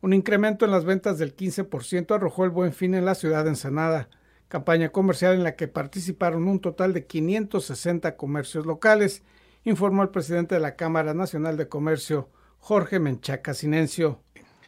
Un 0.00 0.14
incremento 0.14 0.64
en 0.64 0.70
las 0.70 0.86
ventas 0.86 1.18
del 1.18 1.36
15% 1.36 2.14
arrojó 2.14 2.44
el 2.44 2.50
buen 2.50 2.72
fin 2.72 2.94
en 2.94 3.04
la 3.04 3.14
ciudad 3.14 3.44
de 3.44 3.50
Ensenada 3.50 4.08
campaña 4.54 4.90
comercial 4.90 5.34
en 5.34 5.42
la 5.42 5.56
que 5.56 5.66
participaron 5.66 6.46
un 6.46 6.60
total 6.60 6.92
de 6.92 7.06
560 7.06 8.16
comercios 8.16 8.66
locales, 8.66 9.24
informó 9.64 10.04
el 10.04 10.10
presidente 10.10 10.54
de 10.54 10.60
la 10.60 10.76
Cámara 10.76 11.12
Nacional 11.12 11.56
de 11.56 11.66
Comercio, 11.66 12.28
Jorge 12.60 13.00
Menchaca 13.00 13.52
Sinencio. 13.52 14.20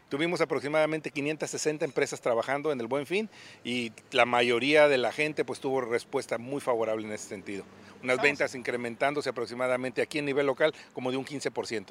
Tuvimos 0.08 0.40
aproximadamente 0.40 1.12
560 1.12 1.84
empresas 1.84 2.20
trabajando 2.20 2.72
en 2.72 2.80
el 2.80 2.88
Buen 2.88 3.06
Fin 3.06 3.30
y 3.62 3.92
la 4.10 4.24
mayoría 4.24 4.88
de 4.88 4.98
la 4.98 5.12
gente 5.12 5.44
pues 5.44 5.60
tuvo 5.60 5.80
respuesta 5.82 6.36
muy 6.36 6.60
favorable 6.60 7.06
en 7.06 7.12
ese 7.12 7.28
sentido. 7.28 7.62
Unas 8.02 8.20
ventas 8.20 8.56
incrementándose 8.56 9.28
aproximadamente 9.28 10.02
aquí 10.02 10.18
en 10.18 10.24
nivel 10.24 10.46
local 10.46 10.74
como 10.94 11.12
de 11.12 11.16
un 11.16 11.24
15%. 11.24 11.90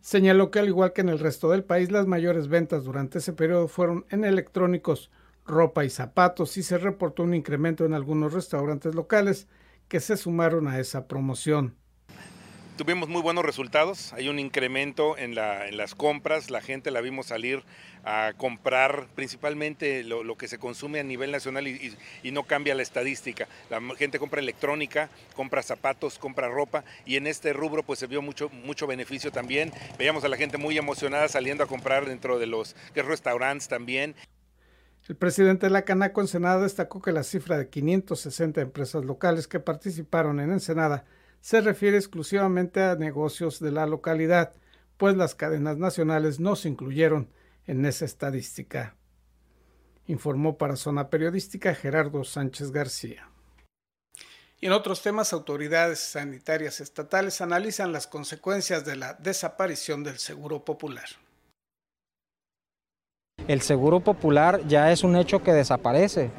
Señaló 0.00 0.50
que 0.50 0.58
al 0.58 0.66
igual 0.66 0.92
que 0.92 1.02
en 1.02 1.10
el 1.10 1.20
resto 1.20 1.48
del 1.50 1.62
país, 1.62 1.92
las 1.92 2.08
mayores 2.08 2.48
ventas 2.48 2.82
durante 2.82 3.18
ese 3.18 3.32
periodo 3.32 3.68
fueron 3.68 4.04
en 4.10 4.24
electrónicos, 4.24 5.12
ropa 5.48 5.84
y 5.84 5.90
zapatos 5.90 6.56
y 6.56 6.62
se 6.62 6.78
reportó 6.78 7.24
un 7.24 7.34
incremento 7.34 7.84
en 7.84 7.94
algunos 7.94 8.32
restaurantes 8.32 8.94
locales 8.94 9.48
que 9.88 10.00
se 10.00 10.16
sumaron 10.16 10.68
a 10.68 10.78
esa 10.78 11.08
promoción. 11.08 11.74
Tuvimos 12.76 13.08
muy 13.08 13.22
buenos 13.22 13.44
resultados, 13.44 14.12
hay 14.12 14.28
un 14.28 14.38
incremento 14.38 15.18
en, 15.18 15.34
las 15.34 15.96
compras, 15.96 16.48
la 16.48 16.60
gente 16.60 16.92
la 16.92 17.00
vimos 17.00 17.26
salir 17.26 17.64
a 18.04 18.34
comprar 18.36 19.08
principalmente 19.16 20.04
lo, 20.04 20.36
que 20.36 20.46
se 20.46 20.58
consume 20.58 21.00
a 21.00 21.02
nivel 21.02 21.32
nacional 21.32 21.66
y, 21.66 21.96
no 22.30 22.44
cambia 22.44 22.76
la 22.76 22.82
estadística. 22.82 23.48
La 23.68 23.80
gente 23.96 24.20
compra 24.20 24.40
electrónica, 24.40 25.10
compra 25.34 25.64
zapatos, 25.64 26.20
compra 26.20 26.48
ropa 26.48 26.84
y 27.04 27.16
en 27.16 27.26
este 27.26 27.52
rubro 27.52 27.82
pues 27.82 27.98
se 27.98 28.06
vio 28.06 28.22
mucho, 28.22 28.48
mucho 28.48 28.86
beneficio 28.86 29.32
también. 29.32 29.72
Veíamos 29.98 30.22
a 30.22 30.28
la 30.28 30.36
gente 30.36 30.56
muy 30.56 30.78
emocionada 30.78 31.26
saliendo 31.26 31.64
a 31.64 31.66
comprar 31.66 32.06
dentro 32.06 32.38
de 32.38 32.46
los 32.46 32.76
restaurantes 32.94 33.66
también. 33.66 34.14
El 35.08 35.16
presidente 35.16 35.66
de 35.66 35.70
la 35.70 35.86
Canaco 35.86 36.20
Ensenada 36.20 36.60
destacó 36.60 37.00
que 37.00 37.12
la 37.12 37.22
cifra 37.22 37.56
de 37.56 37.70
560 37.70 38.60
empresas 38.60 39.06
locales 39.06 39.48
que 39.48 39.58
participaron 39.58 40.38
en 40.38 40.52
Ensenada 40.52 41.06
se 41.40 41.62
refiere 41.62 41.96
exclusivamente 41.96 42.82
a 42.82 42.94
negocios 42.94 43.58
de 43.58 43.72
la 43.72 43.86
localidad, 43.86 44.52
pues 44.98 45.16
las 45.16 45.34
cadenas 45.34 45.78
nacionales 45.78 46.40
no 46.40 46.56
se 46.56 46.68
incluyeron 46.68 47.30
en 47.66 47.86
esa 47.86 48.04
estadística. 48.04 48.96
Informó 50.06 50.58
para 50.58 50.76
Zona 50.76 51.08
Periodística 51.08 51.74
Gerardo 51.74 52.22
Sánchez 52.22 52.70
García. 52.70 53.30
Y 54.60 54.66
en 54.66 54.72
otros 54.72 55.02
temas, 55.02 55.32
autoridades 55.32 56.00
sanitarias 56.00 56.80
estatales 56.80 57.40
analizan 57.40 57.92
las 57.92 58.06
consecuencias 58.06 58.84
de 58.84 58.96
la 58.96 59.14
desaparición 59.14 60.04
del 60.04 60.18
Seguro 60.18 60.66
Popular 60.66 61.08
el 63.48 63.62
Seguro 63.62 64.00
Popular 64.00 64.60
ya 64.68 64.92
es 64.92 65.02
un 65.02 65.16
hecho 65.16 65.42
que 65.42 65.52
desaparece. 65.52 66.30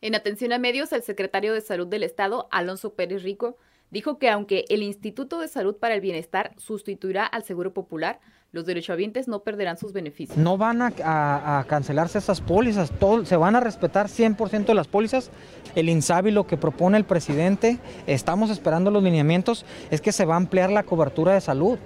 En 0.00 0.14
atención 0.14 0.52
a 0.52 0.58
medios, 0.58 0.92
el 0.92 1.02
secretario 1.02 1.52
de 1.52 1.60
Salud 1.60 1.88
del 1.88 2.04
Estado, 2.04 2.48
Alonso 2.52 2.94
Pérez 2.94 3.24
Rico, 3.24 3.56
dijo 3.90 4.18
que 4.18 4.30
aunque 4.30 4.64
el 4.68 4.82
Instituto 4.82 5.40
de 5.40 5.48
Salud 5.48 5.76
para 5.76 5.94
el 5.94 6.00
Bienestar 6.00 6.52
sustituirá 6.56 7.26
al 7.26 7.42
Seguro 7.42 7.74
Popular, 7.74 8.20
los 8.52 8.64
derechohabientes 8.64 9.28
no 9.28 9.40
perderán 9.40 9.76
sus 9.76 9.92
beneficios. 9.92 10.38
No 10.38 10.56
van 10.56 10.80
a, 10.80 11.64
cancelarse 11.68 12.18
esas 12.18 12.40
pólizas, 12.40 12.90
todo, 12.92 13.26
se 13.26 13.36
van 13.36 13.56
a 13.56 13.60
respetar 13.60 14.06
100% 14.06 14.66
de 14.66 14.74
las 14.74 14.86
pólizas. 14.86 15.30
El 15.74 15.88
INSABI 15.88 16.30
lo 16.30 16.46
que 16.46 16.56
propone 16.56 16.96
el 16.96 17.04
presidente, 17.04 17.78
estamos 18.06 18.50
esperando 18.50 18.90
los 18.90 19.02
lineamientos, 19.02 19.66
es 19.90 20.00
que 20.00 20.12
se 20.12 20.24
va 20.24 20.34
a 20.34 20.38
ampliar 20.38 20.70
la 20.70 20.84
cobertura 20.84 21.34
de 21.34 21.40
salud. 21.40 21.78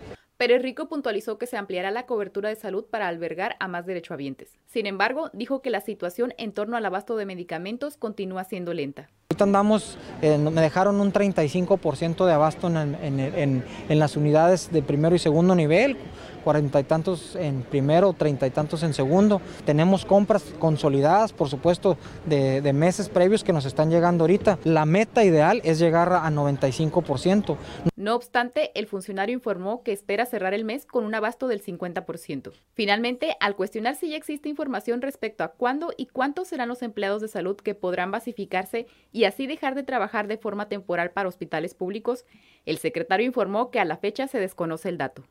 Pérez 0.42 0.60
Rico 0.60 0.88
puntualizó 0.88 1.38
que 1.38 1.46
se 1.46 1.56
ampliará 1.56 1.92
la 1.92 2.04
cobertura 2.04 2.48
de 2.48 2.56
salud 2.56 2.84
para 2.86 3.06
albergar 3.06 3.54
a 3.60 3.68
más 3.68 3.86
derechohabientes. 3.86 4.58
Sin 4.66 4.86
embargo, 4.86 5.30
dijo 5.32 5.62
que 5.62 5.70
la 5.70 5.80
situación 5.80 6.34
en 6.36 6.50
torno 6.50 6.76
al 6.76 6.84
abasto 6.84 7.14
de 7.14 7.26
medicamentos 7.26 7.96
continúa 7.96 8.42
siendo 8.42 8.74
lenta. 8.74 9.08
Ahorita 9.32 9.44
andamos, 9.44 9.96
eh, 10.20 10.36
me 10.36 10.60
dejaron 10.60 11.00
un 11.00 11.10
35% 11.10 12.26
de 12.26 12.32
abasto 12.34 12.66
en, 12.68 13.64
en 13.88 13.98
las 13.98 14.14
unidades 14.14 14.70
de 14.70 14.82
primero 14.82 15.16
y 15.16 15.18
segundo 15.18 15.54
nivel, 15.54 15.96
cuarenta 16.42 16.80
y 16.80 16.84
tantos 16.84 17.36
en 17.36 17.62
primero, 17.62 18.12
treinta 18.12 18.46
y 18.46 18.50
tantos 18.50 18.82
en 18.82 18.92
segundo. 18.92 19.40
Tenemos 19.64 20.04
compras 20.04 20.42
consolidadas, 20.58 21.32
por 21.32 21.48
supuesto, 21.48 21.96
de, 22.26 22.72
meses 22.72 23.08
previos 23.08 23.44
que 23.44 23.52
nos 23.52 23.64
están 23.64 23.90
llegando 23.90 24.24
ahorita. 24.24 24.58
La 24.64 24.86
meta 24.86 25.24
ideal 25.24 25.60
es 25.64 25.78
llegar 25.78 26.12
a 26.12 26.28
95%. 26.30 27.56
No 27.96 28.16
obstante, 28.16 28.72
el 28.74 28.86
funcionario 28.86 29.34
informó 29.34 29.82
que 29.82 29.92
espera 29.92 30.26
cerrar 30.26 30.54
el 30.54 30.64
mes 30.64 30.86
con 30.86 31.04
un 31.04 31.14
abasto 31.14 31.48
del 31.48 31.62
50%. 31.62 32.52
Finalmente, 32.72 33.36
al 33.40 33.54
cuestionar 33.54 33.94
si 33.94 34.10
ya 34.10 34.16
existe 34.16 34.48
información 34.48 35.02
respecto 35.02 35.44
a 35.44 35.48
cuándo 35.48 35.92
y 35.96 36.06
cuántos 36.06 36.48
serán 36.48 36.68
los 36.68 36.82
empleados 36.82 37.20
de 37.20 37.28
salud 37.28 37.56
que 37.56 37.74
podrán 37.74 38.10
basificarse 38.10 38.86
y 39.12 39.21
y 39.22 39.24
así 39.24 39.46
dejar 39.46 39.76
de 39.76 39.84
trabajar 39.84 40.26
de 40.26 40.36
forma 40.36 40.68
temporal 40.68 41.12
para 41.12 41.28
hospitales 41.28 41.74
públicos, 41.74 42.24
el 42.66 42.78
secretario 42.78 43.24
informó 43.24 43.70
que 43.70 43.78
a 43.78 43.84
la 43.84 43.96
fecha 43.96 44.26
se 44.26 44.40
desconoce 44.40 44.88
el 44.88 44.98
dato. 44.98 45.22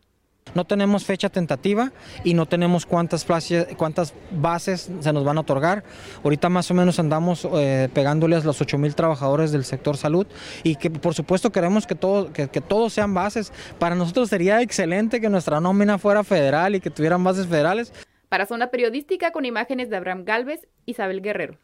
No 0.56 0.64
tenemos 0.64 1.04
fecha 1.04 1.28
tentativa 1.28 1.92
y 2.24 2.34
no 2.34 2.46
tenemos 2.46 2.86
cuántas, 2.86 3.28
cuántas 3.76 4.14
bases 4.32 4.90
se 5.02 5.12
nos 5.12 5.26
van 5.26 5.38
a 5.38 5.42
otorgar. 5.42 5.84
Ahorita 6.24 6.48
más 6.48 6.72
o 6.72 6.74
menos 6.74 7.00
andamos 7.00 7.46
eh, 7.54 7.90
pegándoles 7.94 8.46
a 8.46 8.48
los 8.48 8.62
8 8.62 8.78
mil 8.78 8.96
trabajadores 8.96 9.52
del 9.52 9.66
sector 9.66 9.98
salud 9.98 10.26
y 10.64 10.78
que 10.78 10.90
por 10.90 11.14
supuesto 11.14 11.52
queremos 11.52 11.86
que, 11.86 11.96
todo, 11.96 12.32
que, 12.32 12.48
que 12.48 12.62
todos 12.62 12.94
sean 12.94 13.14
bases. 13.14 13.52
Para 13.78 13.96
nosotros 13.96 14.30
sería 14.30 14.62
excelente 14.62 15.20
que 15.20 15.28
nuestra 15.28 15.60
nómina 15.60 15.98
fuera 15.98 16.24
federal 16.24 16.76
y 16.76 16.80
que 16.80 16.90
tuvieran 16.90 17.26
bases 17.26 17.46
federales. 17.46 17.92
Para 18.30 18.46
Zona 18.46 18.72
Periodística 18.72 19.34
con 19.34 19.44
imágenes 19.44 19.90
de 19.90 19.98
Abraham 19.98 20.24
Galvez, 20.24 20.70
Isabel 20.86 21.22
Guerrero. 21.22 21.58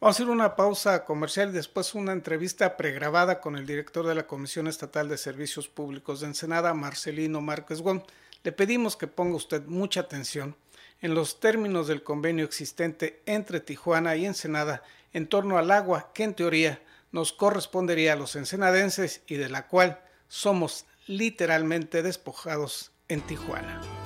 Vamos 0.00 0.16
a 0.16 0.22
hacer 0.22 0.32
una 0.32 0.56
pausa 0.56 1.04
comercial 1.04 1.50
y 1.50 1.52
después 1.52 1.94
una 1.94 2.12
entrevista 2.12 2.78
pregrabada 2.78 3.42
con 3.42 3.54
el 3.54 3.66
director 3.66 4.06
de 4.06 4.14
la 4.14 4.26
Comisión 4.26 4.66
Estatal 4.66 5.10
de 5.10 5.18
Servicios 5.18 5.68
Públicos 5.68 6.20
de 6.20 6.28
Ensenada, 6.28 6.72
Marcelino 6.72 7.42
Márquez 7.42 7.82
Gómez. 7.82 8.04
Le 8.42 8.50
pedimos 8.50 8.96
que 8.96 9.06
ponga 9.08 9.36
usted 9.36 9.66
mucha 9.66 10.00
atención 10.00 10.56
en 11.02 11.12
los 11.12 11.38
términos 11.38 11.86
del 11.86 12.02
convenio 12.02 12.46
existente 12.46 13.20
entre 13.26 13.60
Tijuana 13.60 14.16
y 14.16 14.24
Ensenada 14.24 14.82
en 15.12 15.26
torno 15.26 15.58
al 15.58 15.70
agua 15.70 16.12
que 16.14 16.24
en 16.24 16.32
teoría 16.32 16.80
nos 17.12 17.34
correspondería 17.34 18.14
a 18.14 18.16
los 18.16 18.36
ensenadenses 18.36 19.20
y 19.26 19.34
de 19.34 19.50
la 19.50 19.68
cual 19.68 20.00
somos 20.28 20.86
literalmente 21.08 22.02
despojados 22.02 22.90
en 23.08 23.20
Tijuana. 23.20 23.99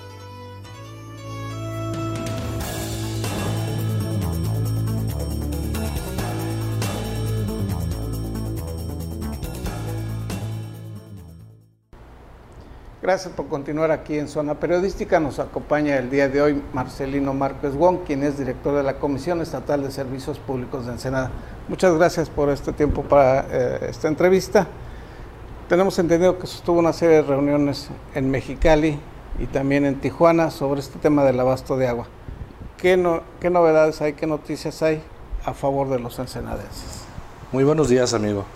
Gracias 13.04 13.34
por 13.34 13.49
continuar 13.49 13.90
aquí 13.90 14.18
en 14.18 14.28
Zona 14.28 14.54
Periodística. 14.54 15.20
Nos 15.20 15.38
acompaña 15.38 15.99
el 15.99 16.08
día 16.08 16.26
de 16.30 16.40
hoy 16.40 16.62
Marcelino 16.73 17.34
Márquez 17.34 17.75
Wong, 17.75 17.99
quien 18.06 18.23
es 18.23 18.38
director 18.38 18.75
de 18.75 18.82
la 18.82 18.94
Comisión 18.94 19.42
Estatal 19.42 19.82
de 19.82 19.90
Servicios 19.90 20.38
Públicos 20.38 20.87
de 20.87 20.92
Ensenada. 20.92 21.30
Muchas 21.68 21.94
gracias 21.99 22.30
por 22.30 22.49
este 22.49 22.73
tiempo 22.73 23.02
para 23.02 23.44
eh, 23.50 23.88
esta 23.90 24.08
entrevista. 24.08 24.66
Tenemos 25.68 25.99
entendido 25.99 26.38
que 26.38 26.46
sostuvo 26.46 26.78
una 26.78 26.94
serie 26.94 27.16
de 27.16 27.23
reuniones 27.25 27.90
en 28.14 28.30
Mexicali 28.30 28.99
y 29.38 29.44
también 29.49 29.84
en 29.84 30.00
Tijuana 30.00 30.50
sobre 30.50 30.80
este 30.80 30.99
tema 30.99 31.25
del 31.25 31.38
abasto 31.38 31.76
de 31.76 31.88
agua. 31.88 32.06
¿Qué, 32.78 32.96
no, 32.96 33.20
qué 33.38 33.50
novedades 33.50 34.00
hay, 34.00 34.14
qué 34.14 34.26
noticias 34.26 34.82
hay 34.82 35.02
a 35.44 35.52
favor 35.52 35.90
de 35.90 35.99
los 35.99 36.18
ensenadenses? 36.18 37.04
Muy 37.52 37.64
buenos 37.64 37.90
días, 37.90 38.14
amigo. 38.14 38.46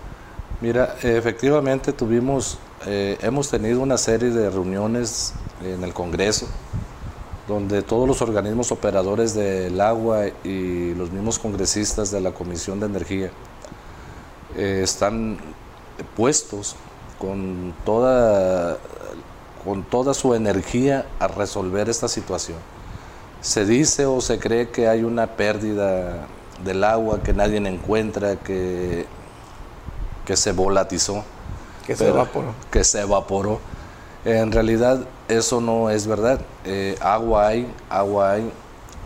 Mira, 0.63 0.95
efectivamente 1.03 1.93
tuvimos 1.93 2.59
eh, 2.87 3.19
hemos 3.23 3.51
tenido 3.51 3.81
una 3.81 3.99
serie 3.99 4.31
de 4.31 4.51
reuniones 4.51 5.35
en 5.65 5.83
el 5.83 5.93
Congreso 5.93 6.47
donde 7.49 7.83
todos 7.83 8.07
los 8.07 8.21
organismos 8.23 8.71
operadores 8.71 9.35
del 9.35 9.81
agua 9.81 10.27
y 10.45 10.95
los 10.95 11.11
mismos 11.11 11.39
congresistas 11.39 12.11
de 12.11 12.21
la 12.21 12.33
Comisión 12.33 12.79
de 12.79 12.87
Energía 12.87 13.31
eh, 14.57 14.83
están 14.85 15.39
puestos 16.15 16.77
con 17.19 17.75
toda, 17.85 18.77
con 19.65 19.83
toda 19.83 20.13
su 20.15 20.35
energía 20.35 21.07
a 21.19 21.27
resolver 21.27 21.89
esta 21.89 22.07
situación. 22.07 22.59
Se 23.41 23.65
dice 23.65 24.05
o 24.05 24.21
se 24.21 24.39
cree 24.39 24.69
que 24.69 24.87
hay 24.87 25.03
una 25.03 25.27
pérdida 25.27 26.27
del 26.65 26.85
agua 26.85 27.23
que 27.23 27.33
nadie 27.33 27.57
encuentra, 27.57 28.37
que, 28.37 29.07
que 30.27 30.37
se 30.37 30.53
volatizó 30.53 31.25
que 31.89 31.97
se 31.97 32.09
evaporó. 32.09 32.55
Que 32.71 32.85
se 32.85 33.01
evaporó. 33.01 33.61
En 34.27 34.53
realidad 34.53 35.07
eso 35.27 35.63
no 35.63 35.89
es 35.89 36.07
verdad. 36.07 36.39
Eh, 36.67 36.99
agua 37.01 37.47
hay, 37.47 37.67
agua 37.89 38.33
hay. 38.33 38.53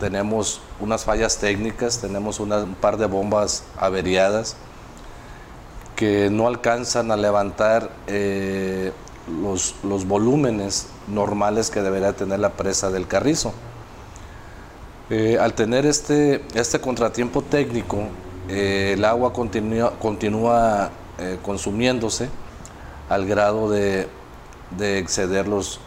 Tenemos 0.01 0.59
unas 0.81 1.05
fallas 1.05 1.37
técnicas, 1.37 1.99
tenemos 1.99 2.41
un 2.41 2.75
par 2.81 2.97
de 2.97 3.05
bombas 3.05 3.63
averiadas 3.77 4.57
que 5.95 6.29
no 6.29 6.45
alcanzan 6.45 7.09
a 7.11 7.15
levantar 7.15 7.89
eh, 8.07 8.91
los, 9.41 9.75
los, 9.83 10.05
volúmenes 10.05 10.87
normales 11.07 11.69
que 11.69 11.81
debería 11.81 12.11
tener 12.11 12.39
la 12.39 12.49
presa 12.49 12.89
del 12.89 13.07
Carrizo. 13.07 13.53
Eh, 15.09 15.37
al 15.39 15.53
tener 15.53 15.85
este, 15.85 16.43
este 16.53 16.81
contratiempo 16.81 17.43
técnico, 17.43 18.07
el 18.49 19.05
agua 19.05 19.31
continúa, 19.31 19.93
continúa 19.99 20.91
consumiéndose 21.43 22.27
al 23.09 23.25
grado 23.25 23.69
de, 23.69 24.07
exceder 24.79 25.47
los, 25.47 25.79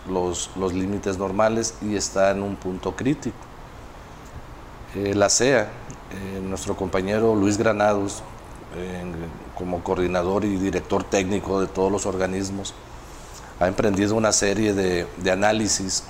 límites 0.72 1.18
normales 1.18 1.74
y 1.82 1.96
está 1.96 2.30
en 2.30 2.42
un 2.42 2.56
punto 2.56 2.94
crítico. 2.94 3.36
Eh, 4.94 5.14
la 5.14 5.28
CEA, 5.28 5.62
eh, 5.62 6.40
nuestro 6.42 6.76
compañero 6.76 7.34
Luis 7.34 7.58
Granados, 7.58 8.22
como 9.56 9.82
coordinador 9.82 10.44
y 10.44 10.56
director 10.56 11.02
técnico 11.02 11.60
de 11.60 11.66
todos 11.66 11.90
los 11.90 12.04
organismos, 12.04 12.74
ha 13.58 13.68
emprendido 13.68 14.14
una 14.14 14.32
serie 14.32 14.74
de, 14.74 15.06
análisis 15.30 16.04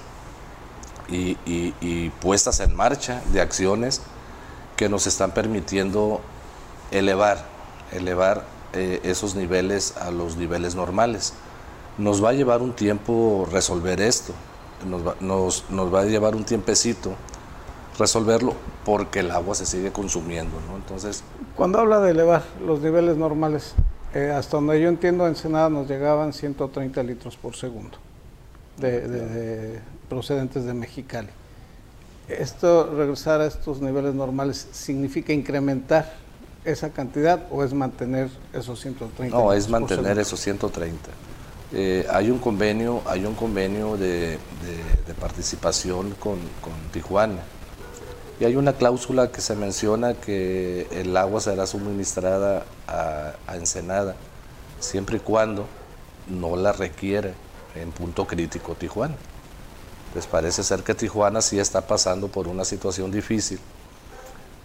y, 1.08 2.10
puestas 2.20 2.60
en 2.60 2.74
marcha 2.74 3.22
de 3.32 3.40
acciones 3.40 4.02
que 4.76 4.88
nos 4.88 5.06
están 5.06 5.30
permitiendo 5.30 6.20
elevar, 6.90 7.44
elevar 7.92 8.44
eh, 8.72 9.00
esos 9.04 9.34
niveles 9.34 9.96
a 9.96 10.10
los 10.10 10.36
niveles 10.36 10.74
normales. 10.74 11.32
Nos 11.98 12.22
va 12.22 12.30
a 12.30 12.32
llevar 12.32 12.62
un 12.62 12.72
tiempo 12.72 13.48
resolver 13.50 14.00
esto, 14.00 14.32
nos 14.86 15.06
va, 15.06 15.16
nos, 15.20 15.64
va 15.70 16.00
a 16.00 16.04
llevar 16.04 16.34
un 16.34 16.44
tiempecito 16.44 17.14
resolverlo 17.98 18.54
porque 18.84 19.20
el 19.20 19.30
agua 19.30 19.54
se 19.54 19.64
sigue 19.64 19.90
consumiendo. 19.92 20.52
¿no? 20.68 20.76
Entonces, 20.76 21.22
Cuando 21.54 21.78
habla 21.78 22.00
de 22.00 22.10
elevar 22.10 22.42
los 22.64 22.80
niveles 22.80 23.16
normales, 23.16 23.74
eh, 24.14 24.30
hasta 24.30 24.58
donde 24.58 24.80
yo 24.80 24.88
entiendo, 24.88 25.26
en 25.26 25.36
Senada 25.36 25.68
nos 25.70 25.88
llegaban 25.88 26.32
130 26.32 27.02
litros 27.02 27.36
por 27.36 27.56
segundo 27.56 27.98
de, 28.78 29.80
procedentes 30.08 30.64
de 30.64 30.74
Mexicali. 30.74 31.28
¿Esto, 32.28 32.92
regresar 32.94 33.40
a 33.40 33.46
estos 33.46 33.80
niveles 33.80 34.14
normales, 34.14 34.68
significa 34.72 35.32
incrementar 35.32 36.12
esa 36.66 36.90
cantidad 36.90 37.46
o 37.50 37.64
es 37.64 37.72
mantener 37.72 38.28
esos 38.52 38.80
130? 38.80 39.36
No, 39.36 39.52
es 39.52 39.68
mantener 39.68 40.18
esos 40.18 40.40
130. 40.40 41.10
Eh, 41.72 42.06
hay 42.10 42.30
un 42.30 42.38
convenio, 42.38 43.02
hay 43.06 43.24
un 43.24 43.34
convenio 43.34 43.96
de, 43.96 44.38
participación 45.20 46.14
con, 46.20 46.38
Tijuana 46.92 47.40
y 48.38 48.44
hay 48.44 48.56
una 48.56 48.74
cláusula 48.74 49.32
que 49.32 49.40
se 49.40 49.56
menciona 49.56 50.14
que 50.14 50.86
el 50.90 51.16
agua 51.16 51.40
será 51.40 51.66
suministrada 51.66 52.64
a, 52.86 53.32
a 53.46 53.56
Ensenada 53.56 54.14
siempre 54.78 55.16
y 55.16 55.20
cuando 55.20 55.66
no 56.28 56.56
la 56.56 56.72
requiere 56.72 57.32
en 57.74 57.92
punto 57.92 58.26
crítico 58.26 58.74
Tijuana. 58.74 59.14
Pues 60.12 60.26
parece 60.26 60.62
ser 60.62 60.82
que 60.82 60.94
Tijuana 60.94 61.40
sí 61.40 61.58
está 61.58 61.86
pasando 61.86 62.28
por 62.28 62.48
una 62.48 62.64
situación 62.64 63.10
difícil 63.10 63.58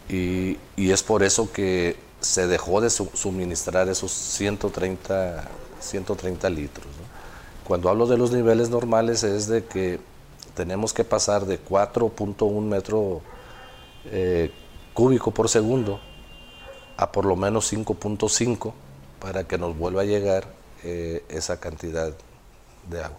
y, 0.10 0.58
es 0.78 1.04
por 1.04 1.24
eso 1.24 1.52
que 1.52 1.96
se 2.20 2.48
dejó 2.48 2.82
de 2.82 2.90
suministrar 2.90 3.88
esos 3.90 4.12
130, 4.12 5.48
130 5.80 6.50
litros. 6.50 6.88
Cuando 7.64 7.90
hablo 7.90 8.06
de 8.08 8.18
los 8.18 8.32
niveles 8.32 8.70
normales 8.70 9.24
es 9.24 9.48
de 9.48 9.64
que 9.64 10.00
tenemos 10.56 10.94
que 10.94 11.04
pasar 11.04 11.46
de 11.46 11.64
4.1 11.64 12.62
metro 12.62 13.22
eh, 14.06 14.52
cúbico 14.94 15.32
por 15.32 15.48
segundo 15.48 16.00
a 16.98 17.12
por 17.12 17.26
lo 17.26 17.36
menos 17.36 17.72
5.5 17.72 18.74
para 19.20 19.46
que 19.46 19.58
nos 19.58 19.78
vuelva 19.78 20.02
a 20.02 20.06
llegar 20.06 20.46
eh, 20.84 21.24
esa 21.30 21.60
cantidad 21.60 22.12
de 22.90 23.04
agua. 23.04 23.18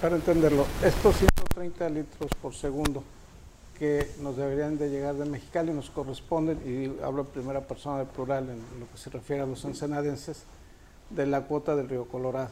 para 0.00 0.16
entenderlo, 0.16 0.64
estos 0.82 1.16
130 1.16 1.88
litros 1.90 2.30
por 2.40 2.54
segundo, 2.54 3.02
que 3.80 4.06
nos 4.20 4.36
deberían 4.36 4.76
de 4.76 4.90
llegar 4.90 5.14
de 5.14 5.24
Mexicali 5.24 5.72
nos 5.72 5.88
corresponden, 5.88 6.58
y 6.66 7.02
hablo 7.02 7.22
en 7.22 7.28
primera 7.28 7.66
persona 7.66 7.96
del 7.96 8.08
plural 8.08 8.50
en 8.50 8.58
lo 8.78 8.86
que 8.92 8.98
se 8.98 9.08
refiere 9.08 9.42
a 9.42 9.46
los 9.46 9.64
ensenadenses, 9.64 10.42
de 11.08 11.26
la 11.26 11.40
cuota 11.46 11.74
del 11.74 11.88
río 11.88 12.04
Colorado. 12.04 12.50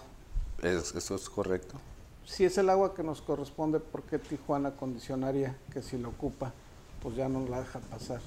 eso 0.62 1.14
es 1.14 1.28
correcto. 1.28 1.78
Si 2.24 2.46
es 2.46 2.56
el 2.56 2.70
agua 2.70 2.94
que 2.94 3.02
nos 3.02 3.20
corresponde, 3.20 3.78
¿por 3.78 4.04
qué 4.04 4.18
Tijuana 4.18 4.70
condicionaría 4.70 5.54
que 5.70 5.82
si 5.82 5.98
lo 5.98 6.08
ocupa, 6.08 6.54
pues 7.02 7.14
ya 7.14 7.28
no 7.28 7.46
la 7.46 7.60
deja 7.60 7.78
pasar 7.80 8.20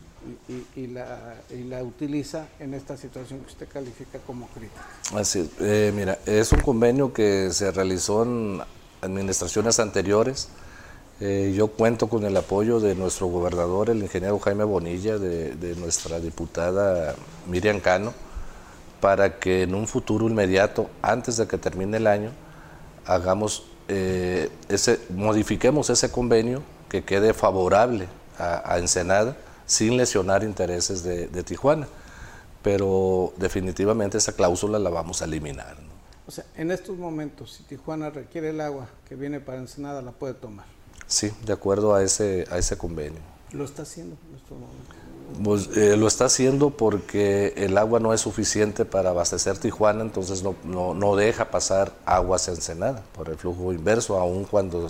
y, 0.75 0.85
la, 0.85 1.41
y 1.49 1.63
la 1.63 1.83
utiliza 1.83 2.49
en 2.59 2.75
esta 2.75 2.97
situación 2.97 3.39
que 3.39 3.47
usted 3.47 3.67
califica 3.67 4.19
como 4.19 4.47
crítica? 4.49 4.85
Así 5.15 5.39
es. 5.39 5.49
Eh, 5.59 5.91
mira, 5.95 6.19
es 6.27 6.51
un 6.51 6.61
convenio 6.61 7.11
que 7.11 7.49
se 7.51 7.71
realizó 7.71 8.21
en 8.21 8.61
administraciones 9.01 9.79
anteriores 9.79 10.49
Eh, 11.23 11.53
yo 11.55 11.67
cuento 11.67 12.10
con 12.10 12.25
el 12.25 12.36
apoyo 12.36 12.79
de 12.79 12.95
nuestro 12.95 13.27
gobernador, 13.27 13.91
el 13.91 14.01
ingeniero 14.01 14.39
Jaime 14.39 14.63
Bonilla, 14.63 15.19
de, 15.19 15.75
nuestra 15.75 16.19
diputada 16.19 17.13
Miriam 17.47 17.79
Cano, 17.79 18.12
para 18.99 19.38
que 19.38 19.62
en 19.62 19.75
un 19.75 19.88
futuro 19.88 20.27
inmediato, 20.27 20.89
antes 21.03 21.38
de 21.38 21.47
que 21.47 21.60
termine 21.60 21.97
el 21.97 22.07
año, 22.07 22.31
hagamos 23.05 23.67
eh, 23.88 24.49
ese, 24.67 24.99
modifiquemos 25.10 25.91
ese 25.91 26.12
convenio 26.12 26.63
que 26.89 27.03
quede 27.03 27.36
favorable 27.36 28.07
a, 28.39 28.79
Ensenada 28.79 29.38
sin 29.67 29.97
lesionar 29.97 30.43
intereses 30.43 31.03
de, 31.03 31.43
Tijuana. 31.43 31.88
Pero 32.63 33.31
definitivamente 33.38 34.17
esa 34.17 34.34
cláusula 34.34 34.79
la 34.79 34.89
vamos 34.89 35.21
a 35.21 35.25
eliminar. 35.25 35.77
O 36.25 36.31
sea, 36.31 36.45
en 36.55 36.71
estos 36.71 36.97
momentos, 36.97 37.53
si 37.53 37.63
Tijuana 37.63 38.10
requiere 38.10 38.49
el 38.49 38.60
agua 38.60 38.88
que 39.07 39.15
viene 39.15 39.39
para 39.39 39.60
Ensenada, 39.60 40.01
la 40.01 40.12
puede 40.12 40.34
tomar. 40.34 40.81
Sí, 41.12 41.30
de 41.45 41.52
acuerdo 41.52 41.93
a 41.93 42.02
ese, 42.02 42.47
a 42.50 42.58
ese 42.58 42.78
convenio. 42.78 43.19
¿Lo 43.52 43.65
está 43.65 43.82
haciendo 43.82 44.15
en 44.30 44.36
estos 44.38 44.58
momentos? 44.58 44.95
Pues, 45.43 45.78
eh, 45.78 45.97
lo 45.97 46.08
está 46.08 46.26
haciendo 46.26 46.69
porque 46.69 47.54
el 47.58 47.78
agua 47.78 48.00
no 48.00 48.13
es 48.13 48.21
suficiente 48.21 48.86
para 48.86 49.10
abastecer 49.10 49.58
Tijuana, 49.58 50.04
entonces 50.04 50.41
no, 50.41 50.56
no, 50.63 50.93
no 50.93 51.17
deja 51.17 51.52
pasar 51.52 51.91
agua 52.06 52.38
hacia 52.38 52.54
Ensenada 52.54 53.04
por 53.13 53.28
el 53.28 53.36
flujo 53.36 53.74
inverso, 53.74 54.17
aun 54.17 54.45
cuando... 54.45 54.89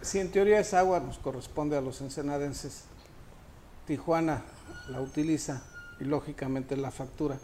Si 0.00 0.18
en 0.18 0.32
teoría 0.32 0.58
esa 0.58 0.80
agua 0.80 0.98
nos 0.98 1.18
corresponde 1.18 1.76
a 1.76 1.80
los 1.80 2.00
ensenadenses, 2.00 2.82
Tijuana 3.86 4.42
la 4.88 5.00
utiliza 5.00 5.62
y 6.00 6.04
lógicamente 6.04 6.76
la 6.76 6.90
factura, 6.90 7.38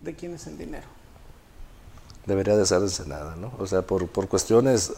¿de 0.00 0.14
quién 0.14 0.32
es 0.32 0.46
el 0.46 0.56
dinero? 0.56 0.86
Debería 2.24 2.56
de 2.56 2.64
ser 2.64 2.80
Ensenada, 2.80 3.36
¿no? 3.36 3.52
O 3.58 3.66
sea, 3.66 3.82
por, 3.82 4.08
por 4.08 4.28
cuestiones 4.28 4.94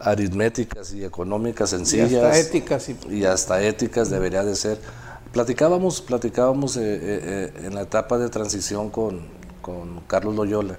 aritméticas 0.00 0.92
y 0.94 1.04
económicas 1.04 1.70
sencillas. 1.70 2.10
Y 2.10 2.16
hasta 2.16 2.38
éticas. 2.38 2.90
Y, 3.08 3.24
hasta 3.24 3.62
éticas 3.62 4.10
debería 4.10 4.42
de 4.44 4.56
ser. 4.56 4.80
Platicábamos, 5.32 6.00
platicábamos 6.00 6.76
eh, 6.76 6.80
eh, 6.82 6.98
eh, 7.02 7.52
en 7.66 7.74
la 7.74 7.82
etapa 7.82 8.18
de 8.18 8.28
transición 8.28 8.90
con, 8.90 9.20
con, 9.62 10.00
Carlos 10.08 10.34
Loyola 10.34 10.76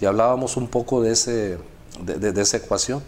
y 0.00 0.04
hablábamos 0.04 0.56
un 0.56 0.68
poco 0.68 1.02
de, 1.02 1.10
ese, 1.12 1.58
de, 2.04 2.40
esa 2.40 2.58
ecuación. 2.58 3.02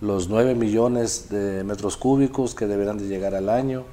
Los 0.00 0.30
9 0.30 0.54
millones 0.54 1.28
de 1.28 1.62
metros 1.64 1.98
cúbicos 1.98 2.54
que 2.54 2.66
deberán 2.66 2.98
de 2.98 3.08
llegar 3.08 3.34
al 3.34 3.48
año 3.48 3.84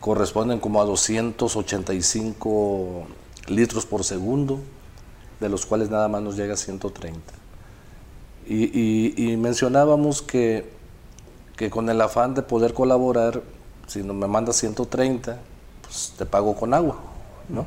corresponden 0.00 0.60
como 0.60 0.80
a 0.80 0.84
285 0.84 3.06
litros 3.48 3.86
por 3.86 4.04
segundo, 4.04 4.60
de 5.40 5.48
los 5.48 5.66
cuales 5.66 5.90
nada 5.90 6.06
más 6.08 6.22
nos 6.22 6.36
llega 6.36 6.54
a 6.54 6.56
130. 6.56 7.41
Y, 8.46 9.36
mencionábamos 9.38 10.22
que, 10.22 10.70
que, 11.56 11.70
con 11.70 11.88
el 11.88 12.00
afán 12.00 12.34
de 12.34 12.42
poder 12.42 12.74
colaborar, 12.74 13.42
si 13.86 14.02
no 14.02 14.14
me 14.14 14.26
manda 14.26 14.52
130, 14.52 15.38
pues 15.82 16.14
te 16.16 16.26
pago 16.26 16.54
con 16.54 16.74
agua, 16.74 16.96
¿no? 17.48 17.66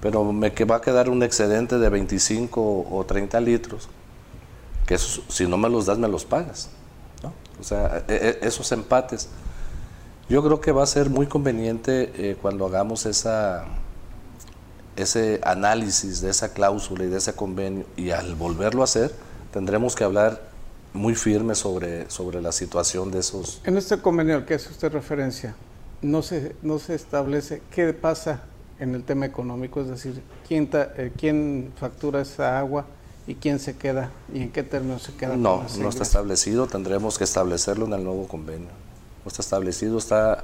Pero 0.00 0.24
me 0.32 0.52
que 0.52 0.64
va 0.64 0.76
a 0.76 0.80
quedar 0.80 1.08
un 1.08 1.22
excedente 1.22 1.78
de 1.78 1.88
25 1.88 2.86
o 2.90 3.04
30 3.04 3.40
litros, 3.40 3.88
que 4.86 4.98
si 4.98 5.46
no 5.46 5.56
me 5.56 5.68
los 5.68 5.86
das, 5.86 5.98
me 5.98 6.08
los 6.08 6.24
pagas, 6.24 6.68
¿no? 7.22 7.32
O 7.60 7.64
sea, 7.64 8.04
e, 8.08 8.38
e, 8.42 8.46
esos 8.46 8.70
empates. 8.72 9.28
Yo 10.28 10.42
creo 10.42 10.60
que 10.60 10.72
va 10.72 10.82
a 10.82 10.86
ser 10.86 11.10
muy 11.10 11.26
conveniente 11.26 12.12
eh, 12.16 12.36
cuando 12.40 12.66
hagamos 12.66 13.04
esa, 13.06 13.64
ese 14.96 15.40
análisis 15.44 16.20
de 16.20 16.30
esa 16.30 16.52
cláusula 16.52 17.04
y 17.04 17.08
de 17.08 17.18
ese 17.18 17.34
convenio 17.34 17.84
y 17.96 18.10
al 18.10 18.34
volverlo 18.34 18.80
a 18.82 18.84
hacer, 18.84 19.14
tendremos 19.54 19.94
que 19.94 20.02
hablar 20.02 20.42
muy 20.92 21.14
firme 21.14 21.54
sobre, 21.54 22.10
sobre 22.10 22.42
la 22.42 22.50
situación 22.50 23.12
de 23.12 23.20
esos. 23.20 23.60
En 23.62 23.76
este 23.76 23.98
convenio 23.98 24.34
al 24.34 24.44
que 24.44 24.54
hace 24.54 24.68
usted 24.68 24.92
referencia, 24.92 25.54
no 26.02 26.22
se, 26.22 26.56
no 26.62 26.80
se 26.80 26.96
establece 26.96 27.62
qué 27.70 27.92
pasa 27.94 28.42
en 28.80 28.96
el 28.96 29.04
tema 29.04 29.26
económico, 29.26 29.80
es 29.80 29.86
decir, 29.86 30.20
quién, 30.48 30.68
eh, 30.72 31.12
quién 31.16 31.72
factura 31.78 32.20
esa 32.20 32.58
agua 32.58 32.86
y 33.28 33.36
quién 33.36 33.60
se 33.60 33.76
queda 33.76 34.10
y 34.34 34.42
en 34.42 34.50
qué 34.50 34.64
términos 34.64 35.02
se 35.02 35.14
queda. 35.14 35.36
No, 35.36 35.64
no 35.78 35.88
está 35.88 36.02
establecido, 36.02 36.66
tendremos 36.66 37.16
que 37.16 37.22
establecerlo 37.22 37.86
en 37.86 37.92
el 37.92 38.02
nuevo 38.02 38.26
convenio. 38.26 38.70
No 39.24 39.28
está 39.28 39.40
establecido, 39.40 39.98
está 39.98 40.42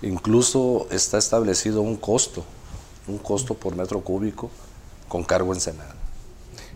incluso 0.00 0.86
está 0.90 1.18
establecido 1.18 1.82
un 1.82 1.96
costo, 1.96 2.46
un 3.06 3.18
costo 3.18 3.52
por 3.52 3.76
metro 3.76 4.00
cúbico 4.00 4.50
con 5.06 5.22
cargo 5.22 5.52
en 5.52 5.60
Senado. 5.60 6.01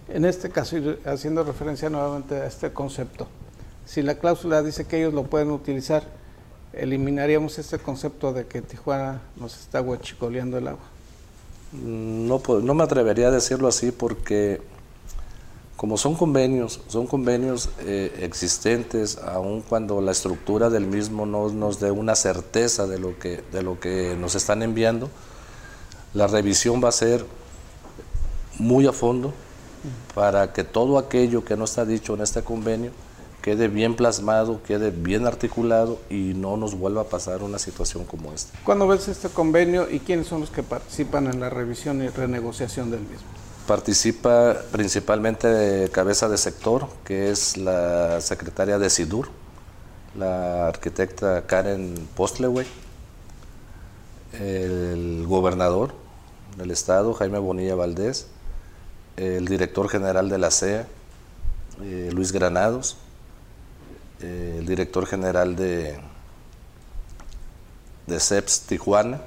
En 0.08 0.24
este 0.24 0.50
caso, 0.50 0.76
haciendo 1.04 1.42
referencia 1.42 1.90
nuevamente 1.90 2.36
a 2.36 2.46
este 2.46 2.72
concepto, 2.72 3.26
si 3.84 4.02
la 4.02 4.16
cláusula 4.16 4.62
dice 4.62 4.86
que 4.86 4.98
ellos 4.98 5.14
lo 5.14 5.24
pueden 5.24 5.50
utilizar, 5.50 6.04
eliminaríamos 6.72 7.58
este 7.58 7.78
concepto 7.78 8.32
de 8.32 8.46
que 8.46 8.62
Tijuana 8.62 9.20
nos 9.36 9.58
está 9.58 9.80
huachicoleando 9.80 10.58
el 10.58 10.68
agua. 10.68 10.84
No, 11.72 12.40
no 12.62 12.74
me 12.74 12.84
atrevería 12.84 13.28
a 13.28 13.30
decirlo 13.30 13.68
así 13.68 13.90
porque 13.90 14.60
como 15.76 15.98
son 15.98 16.14
convenios, 16.14 16.80
son 16.88 17.06
convenios 17.06 17.68
eh, 17.80 18.20
existentes, 18.22 19.18
aun 19.18 19.60
cuando 19.60 20.00
la 20.00 20.12
estructura 20.12 20.70
del 20.70 20.86
mismo 20.86 21.26
no 21.26 21.50
nos 21.50 21.80
dé 21.80 21.90
una 21.90 22.14
certeza 22.14 22.86
de 22.86 22.98
lo, 22.98 23.18
que, 23.18 23.42
de 23.52 23.62
lo 23.62 23.78
que 23.78 24.16
nos 24.18 24.34
están 24.34 24.62
enviando, 24.62 25.10
la 26.14 26.26
revisión 26.28 26.82
va 26.82 26.88
a 26.88 26.92
ser 26.92 27.26
muy 28.58 28.86
a 28.86 28.92
fondo, 28.92 29.34
para 30.14 30.52
que 30.52 30.64
todo 30.64 30.98
aquello 30.98 31.44
que 31.44 31.56
no 31.56 31.64
está 31.64 31.84
dicho 31.84 32.14
en 32.14 32.22
este 32.22 32.42
convenio 32.42 32.90
quede 33.46 33.68
bien 33.68 33.94
plasmado, 33.94 34.60
quede 34.64 34.90
bien 34.90 35.24
articulado 35.24 36.00
y 36.10 36.32
no 36.34 36.56
nos 36.56 36.76
vuelva 36.76 37.02
a 37.02 37.04
pasar 37.04 37.44
una 37.44 37.60
situación 37.60 38.04
como 38.04 38.32
esta. 38.32 38.58
¿Cuándo 38.64 38.88
ves 38.88 39.06
este 39.06 39.28
convenio 39.28 39.88
y 39.88 40.00
quiénes 40.00 40.26
son 40.26 40.40
los 40.40 40.50
que 40.50 40.64
participan 40.64 41.28
en 41.28 41.38
la 41.38 41.48
revisión 41.48 42.02
y 42.02 42.08
renegociación 42.08 42.90
del 42.90 43.02
mismo? 43.02 43.28
Participa 43.68 44.56
principalmente 44.72 45.88
cabeza 45.92 46.28
de 46.28 46.38
sector, 46.38 46.88
que 47.04 47.30
es 47.30 47.56
la 47.56 48.20
secretaria 48.20 48.80
de 48.80 48.90
SIDUR, 48.90 49.28
la 50.16 50.66
arquitecta 50.66 51.46
Karen 51.46 52.08
Postlewey, 52.16 52.66
el 54.40 55.24
gobernador 55.26 55.94
del 56.56 56.72
estado, 56.72 57.14
Jaime 57.14 57.38
Bonilla 57.38 57.76
Valdés, 57.76 58.26
el 59.16 59.46
director 59.46 59.88
general 59.88 60.28
de 60.28 60.38
la 60.38 60.50
CEA, 60.50 60.86
eh, 61.82 62.10
Luis 62.12 62.32
Granados, 62.32 62.96
eh, 64.20 64.56
el 64.58 64.66
director 64.66 65.06
general 65.06 65.56
de, 65.56 65.98
de 68.06 68.20
CEPS 68.20 68.62
Tijuana, 68.62 69.20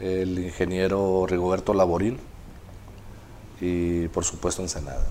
el 0.00 0.38
ingeniero 0.38 1.26
Rigoberto 1.28 1.74
Laborín 1.74 2.18
y 3.60 4.08
por 4.08 4.24
supuesto 4.24 4.62
Ensenada. 4.62 5.06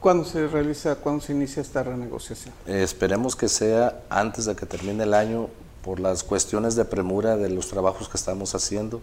¿Cuándo 0.00 0.24
se 0.24 0.46
realiza, 0.46 0.96
cuándo 0.96 1.24
se 1.24 1.32
inicia 1.32 1.60
esta 1.60 1.82
renegociación? 1.82 2.54
Eh, 2.66 2.82
esperemos 2.82 3.34
que 3.34 3.48
sea 3.48 4.02
antes 4.10 4.44
de 4.44 4.54
que 4.54 4.64
termine 4.64 5.04
el 5.04 5.14
año 5.14 5.48
por 5.82 6.00
las 6.00 6.22
cuestiones 6.22 6.76
de 6.76 6.84
premura 6.84 7.36
de 7.36 7.48
los 7.48 7.68
trabajos 7.68 8.08
que 8.08 8.16
estamos 8.16 8.54
haciendo 8.54 9.00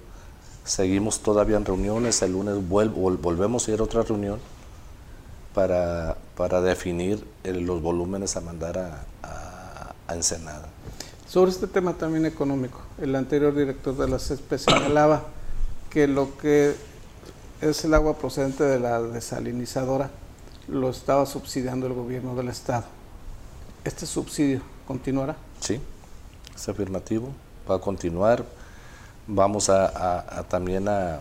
Seguimos 0.65 1.19
todavía 1.19 1.57
en 1.57 1.65
reuniones, 1.65 2.23
el 2.23 2.31
lunes 2.31 2.55
volvemos 2.67 3.67
a 3.67 3.71
ir 3.71 3.79
a 3.79 3.83
otra 3.83 4.01
reunión 4.01 4.39
para, 5.53 6.17
para 6.35 6.59
definir 6.59 7.23
los 7.43 7.83
volúmenes 7.83 8.35
a 8.35 8.41
mandar 8.41 8.79
a, 8.79 9.05
a, 10.07 10.13
Ensenada. 10.13 10.67
Sobre 11.27 11.51
este 11.51 11.67
tema 11.67 11.93
también 11.93 12.25
económico, 12.25 12.79
el 12.99 13.15
anterior 13.15 13.55
director 13.55 13.95
de 13.95 14.07
la 14.07 14.19
CESPE 14.19 14.57
señalaba 14.59 15.23
que 15.89 16.07
lo 16.07 16.35
que 16.37 16.75
es 17.61 17.85
el 17.85 17.93
agua 17.93 18.17
procedente 18.17 18.63
de 18.63 18.79
la 18.79 19.01
desalinizadora 19.01 20.09
lo 20.67 20.89
estaba 20.89 21.27
subsidiando 21.27 21.85
el 21.85 21.93
gobierno 21.93 22.35
del 22.35 22.49
estado. 22.49 22.85
¿Este 23.83 24.07
subsidio 24.07 24.61
continuará? 24.87 25.35
Sí, 25.59 25.79
es 26.55 26.69
afirmativo, 26.69 27.29
va 27.69 27.75
a 27.75 27.79
continuar 27.79 28.43
vamos 29.27 29.69
a, 29.69 30.45
también 30.49 30.87
a, 30.87 31.19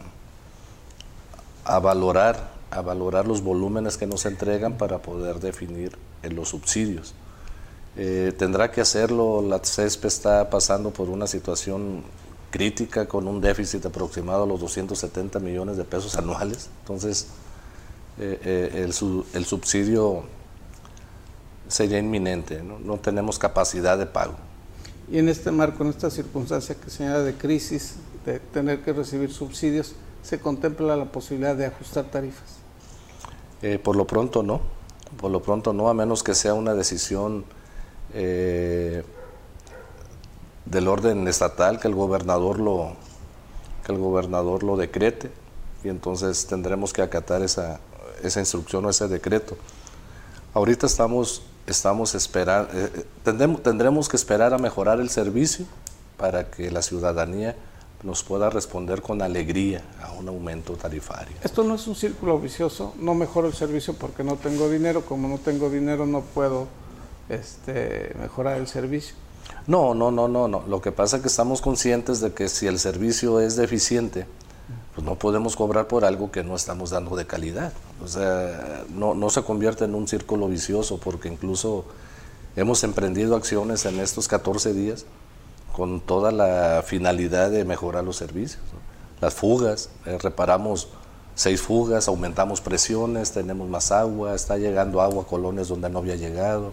a, 1.65 1.79
valorar, 1.79 2.51
a 2.71 2.81
valorar 2.81 3.27
los 3.27 3.43
volúmenes 3.43 3.97
que 3.97 4.07
nos 4.07 4.27
entregan 4.27 4.77
para 4.77 4.99
poder 4.99 5.41
definir 5.41 5.97
los 6.23 6.49
subsidios. 6.49 7.15
Eh, 7.97 8.33
tendrá 8.37 8.71
que 8.71 8.81
hacerlo, 8.81 9.41
la 9.43 9.61
CESP 9.61 10.07
está 10.07 10.51
pasando 10.51 10.91
por 10.91 11.09
una 11.09 11.27
situación 11.27 12.03
crítica 12.51 13.07
con 13.07 13.29
un 13.29 13.41
déficit 13.41 13.87
aproximado 13.87 14.45
a 14.45 14.47
los 14.47 14.61
270 14.61 15.39
millones 15.39 15.77
de 15.77 15.85
pesos 15.85 16.17
anuales, 16.17 16.71
entonces 16.81 17.29
eh, 18.19 18.39
eh, 18.45 18.85
el, 18.85 19.25
el, 19.35 19.45
subsidio 19.45 20.25
sería 21.69 21.99
inminente, 21.99 22.63
¿no? 22.63 22.79
no 22.79 22.99
tenemos 22.99 23.39
capacidad 23.39 23.97
de 23.99 24.07
pago. 24.07 24.35
Y 25.11 25.19
en 25.19 25.29
este 25.29 25.51
marco, 25.51 25.83
en 25.83 25.91
esta 25.91 26.11
circunstancia 26.11 26.75
que 26.75 26.91
señala 26.91 27.21
de 27.21 27.35
crisis, 27.35 27.97
de 28.25 28.39
tener 28.41 28.83
que 28.83 28.93
recibir 28.93 29.33
subsidios, 29.33 29.95
¿se 30.23 30.41
contempla 30.41 30.97
la 30.97 31.07
posibilidad 31.07 31.55
de 31.55 31.67
ajustar 31.67 32.07
tarifas? 32.07 32.59
Eh, 33.63 33.79
por 33.79 33.97
lo 33.97 34.07
pronto 34.07 34.43
no, 34.43 34.61
por 35.21 35.31
lo 35.31 35.43
pronto 35.43 35.73
no, 35.73 35.89
a 35.89 35.95
menos 35.95 36.23
que 36.23 36.35
sea 36.35 36.55
una 36.55 36.75
decisión 36.75 37.45
eh, 38.15 39.03
del 40.65 40.89
orden 40.89 41.29
estatal, 41.29 41.81
que 41.81 41.89
el 41.89 41.95
gobernador 41.95 42.59
lo, 42.59 42.97
que 43.85 43.93
el 43.93 43.99
gobernador 43.99 44.63
lo 44.63 44.77
decrete 44.77 45.31
y 45.83 45.89
entonces 45.89 46.47
tendremos 46.47 46.93
que 46.93 47.03
acatar 47.03 47.43
esa, 47.43 47.81
esa 48.23 48.41
instrucción 48.41 48.85
o 48.87 48.91
ese 48.91 49.07
decreto. 49.07 49.57
Ahorita 50.55 50.87
estamos, 50.87 51.43
estamos 51.67 52.15
esperando, 52.15 52.73
eh, 52.73 52.91
eh, 52.95 53.05
tendremos, 53.23 53.63
tendremos 53.63 54.09
que 54.09 54.17
esperar 54.17 54.55
a 54.55 54.59
mejorar 54.59 55.01
el 55.01 55.11
servicio 55.11 55.67
para 56.17 56.51
que 56.51 56.71
la 56.71 56.83
ciudadanía 56.83 57.57
nos 58.03 58.23
pueda 58.23 58.51
responder 58.51 59.01
con 59.01 59.23
alegría 59.23 59.83
a 60.03 60.13
un 60.13 60.29
aumento 60.29 60.75
tarifario. 60.75 61.37
Esto 61.43 61.65
no 61.65 61.75
es 61.75 61.87
un 61.87 61.95
círculo 61.95 62.39
vicioso, 62.39 62.95
no 62.99 63.15
mejoro 63.15 63.49
el 63.49 63.55
servicio 63.55 63.95
porque 63.95 64.23
no 64.23 64.37
tengo 64.37 64.69
dinero, 64.69 65.05
como 65.07 65.27
no 65.27 65.39
tengo 65.39 65.71
dinero 65.71 66.05
no 66.05 66.21
puedo 66.21 66.69
este, 67.29 68.15
mejorar 68.21 68.59
el 68.59 68.69
servicio. 68.69 69.17
No, 69.67 69.95
no, 69.95 70.11
no, 70.11 70.29
no, 70.29 70.49
no. 70.49 70.63
Lo 70.69 70.83
que 70.83 70.93
pasa 70.93 71.17
es 71.17 71.23
que 71.23 71.29
estamos 71.29 71.63
conscientes 71.63 72.21
de 72.21 72.35
que 72.35 72.49
si 72.49 72.67
el 72.67 72.79
servicio 72.79 73.41
es 73.41 73.57
deficiente, 73.57 74.27
pues 74.95 75.05
no 75.05 75.17
podemos 75.17 75.57
cobrar 75.57 75.89
por 75.89 76.05
algo 76.05 76.31
que 76.31 76.45
no 76.45 76.55
estamos 76.55 76.91
dando 76.91 77.17
de 77.17 77.27
calidad. 77.27 77.73
O 78.03 78.07
sea, 78.07 78.85
no, 78.91 79.15
no 79.15 79.29
se 79.31 79.43
convierte 79.43 79.85
en 79.85 79.95
un 79.95 80.07
círculo 80.07 80.49
vicioso 80.49 80.99
porque 80.99 81.29
incluso 81.29 81.85
hemos 82.55 82.85
emprendido 82.85 83.35
acciones 83.35 83.85
en 83.87 83.99
estos 83.99 84.29
14 84.29 84.73
días 84.73 85.05
con 85.73 86.01
toda 86.01 86.31
la 86.31 86.85
finalidad 86.87 87.51
de 87.51 87.65
mejorar 87.65 88.05
los 88.05 88.17
servicios. 88.17 88.63
Las 89.21 89.35
fugas, 89.35 89.91
eh, 90.07 90.19
reparamos 90.23 90.89
seis 91.35 91.61
fugas, 91.61 92.07
aumentamos 92.07 92.61
presiones, 92.61 93.33
tenemos 93.33 93.69
más 93.69 93.91
agua, 93.91 94.35
está 94.35 94.57
llegando 94.57 95.01
agua 95.01 95.25
a 95.25 95.27
colonias 95.27 95.67
donde 95.67 95.91
no 95.91 95.99
había 95.99 96.15
llegado. 96.15 96.73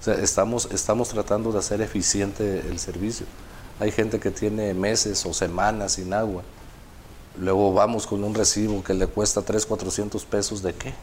O 0.00 0.02
sea, 0.04 0.14
estamos, 0.14 0.68
estamos 0.72 1.08
tratando 1.10 1.52
de 1.52 1.60
hacer 1.60 1.80
eficiente 1.80 2.60
el 2.68 2.80
servicio. 2.80 3.26
Hay 3.78 3.92
gente 3.92 4.18
que 4.18 4.32
tiene 4.32 4.74
meses 4.74 5.24
o 5.24 5.32
semanas 5.32 5.92
sin 5.92 6.12
agua. 6.12 6.42
Luego 7.38 7.72
vamos 7.72 8.06
con 8.06 8.22
un 8.22 8.34
recibo 8.34 8.82
que 8.82 8.94
le 8.94 9.06
cuesta 9.06 9.42
3, 9.42 9.66
400 9.66 10.24
pesos 10.24 10.62
de 10.62 10.74
qué. 10.74 10.94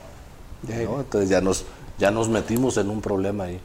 Entonces 0.67 1.29
ya 1.29 1.41
nos, 1.41 1.65
ya 1.97 2.11
nos 2.11 2.29
metimos 2.29 2.77
en 2.77 2.89
un 2.89 3.01
problema 3.01 3.45
ahí. 3.45 3.59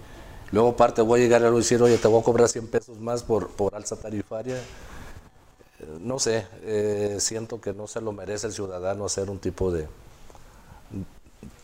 Luego 0.52 0.70
aparte 0.70 1.02
voy 1.02 1.20
a 1.20 1.22
llegar 1.24 1.44
a 1.44 1.50
decir, 1.50 1.82
oye, 1.82 1.98
te 1.98 2.08
voy 2.08 2.20
a 2.20 2.24
cobrar 2.24 2.48
100 2.48 2.68
pesos 2.68 2.98
más 2.98 3.22
por, 3.22 3.48
por 3.50 3.74
alza 3.74 3.96
tarifaria. 3.96 4.56
Eh, 4.56 5.98
no 6.00 6.18
sé, 6.18 6.46
eh, 6.62 7.16
siento 7.20 7.60
que 7.60 7.72
no 7.72 7.86
se 7.86 8.00
lo 8.00 8.12
merece 8.12 8.46
el 8.46 8.52
ciudadano 8.52 9.04
hacer 9.04 9.28
un 9.28 9.38
tipo 9.38 9.70
de, 9.70 9.88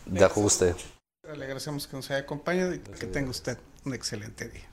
de 0.05 0.23
ajuste. 0.23 0.75
Le 1.23 1.31
agradecemos 1.31 1.87
que 1.87 1.95
nos 1.95 2.11
haya 2.11 2.19
acompañado 2.19 2.73
y 2.73 2.79
que 2.79 3.07
tenga 3.07 3.29
usted 3.29 3.57
un 3.85 3.93
excelente 3.93 4.49
día. 4.49 4.72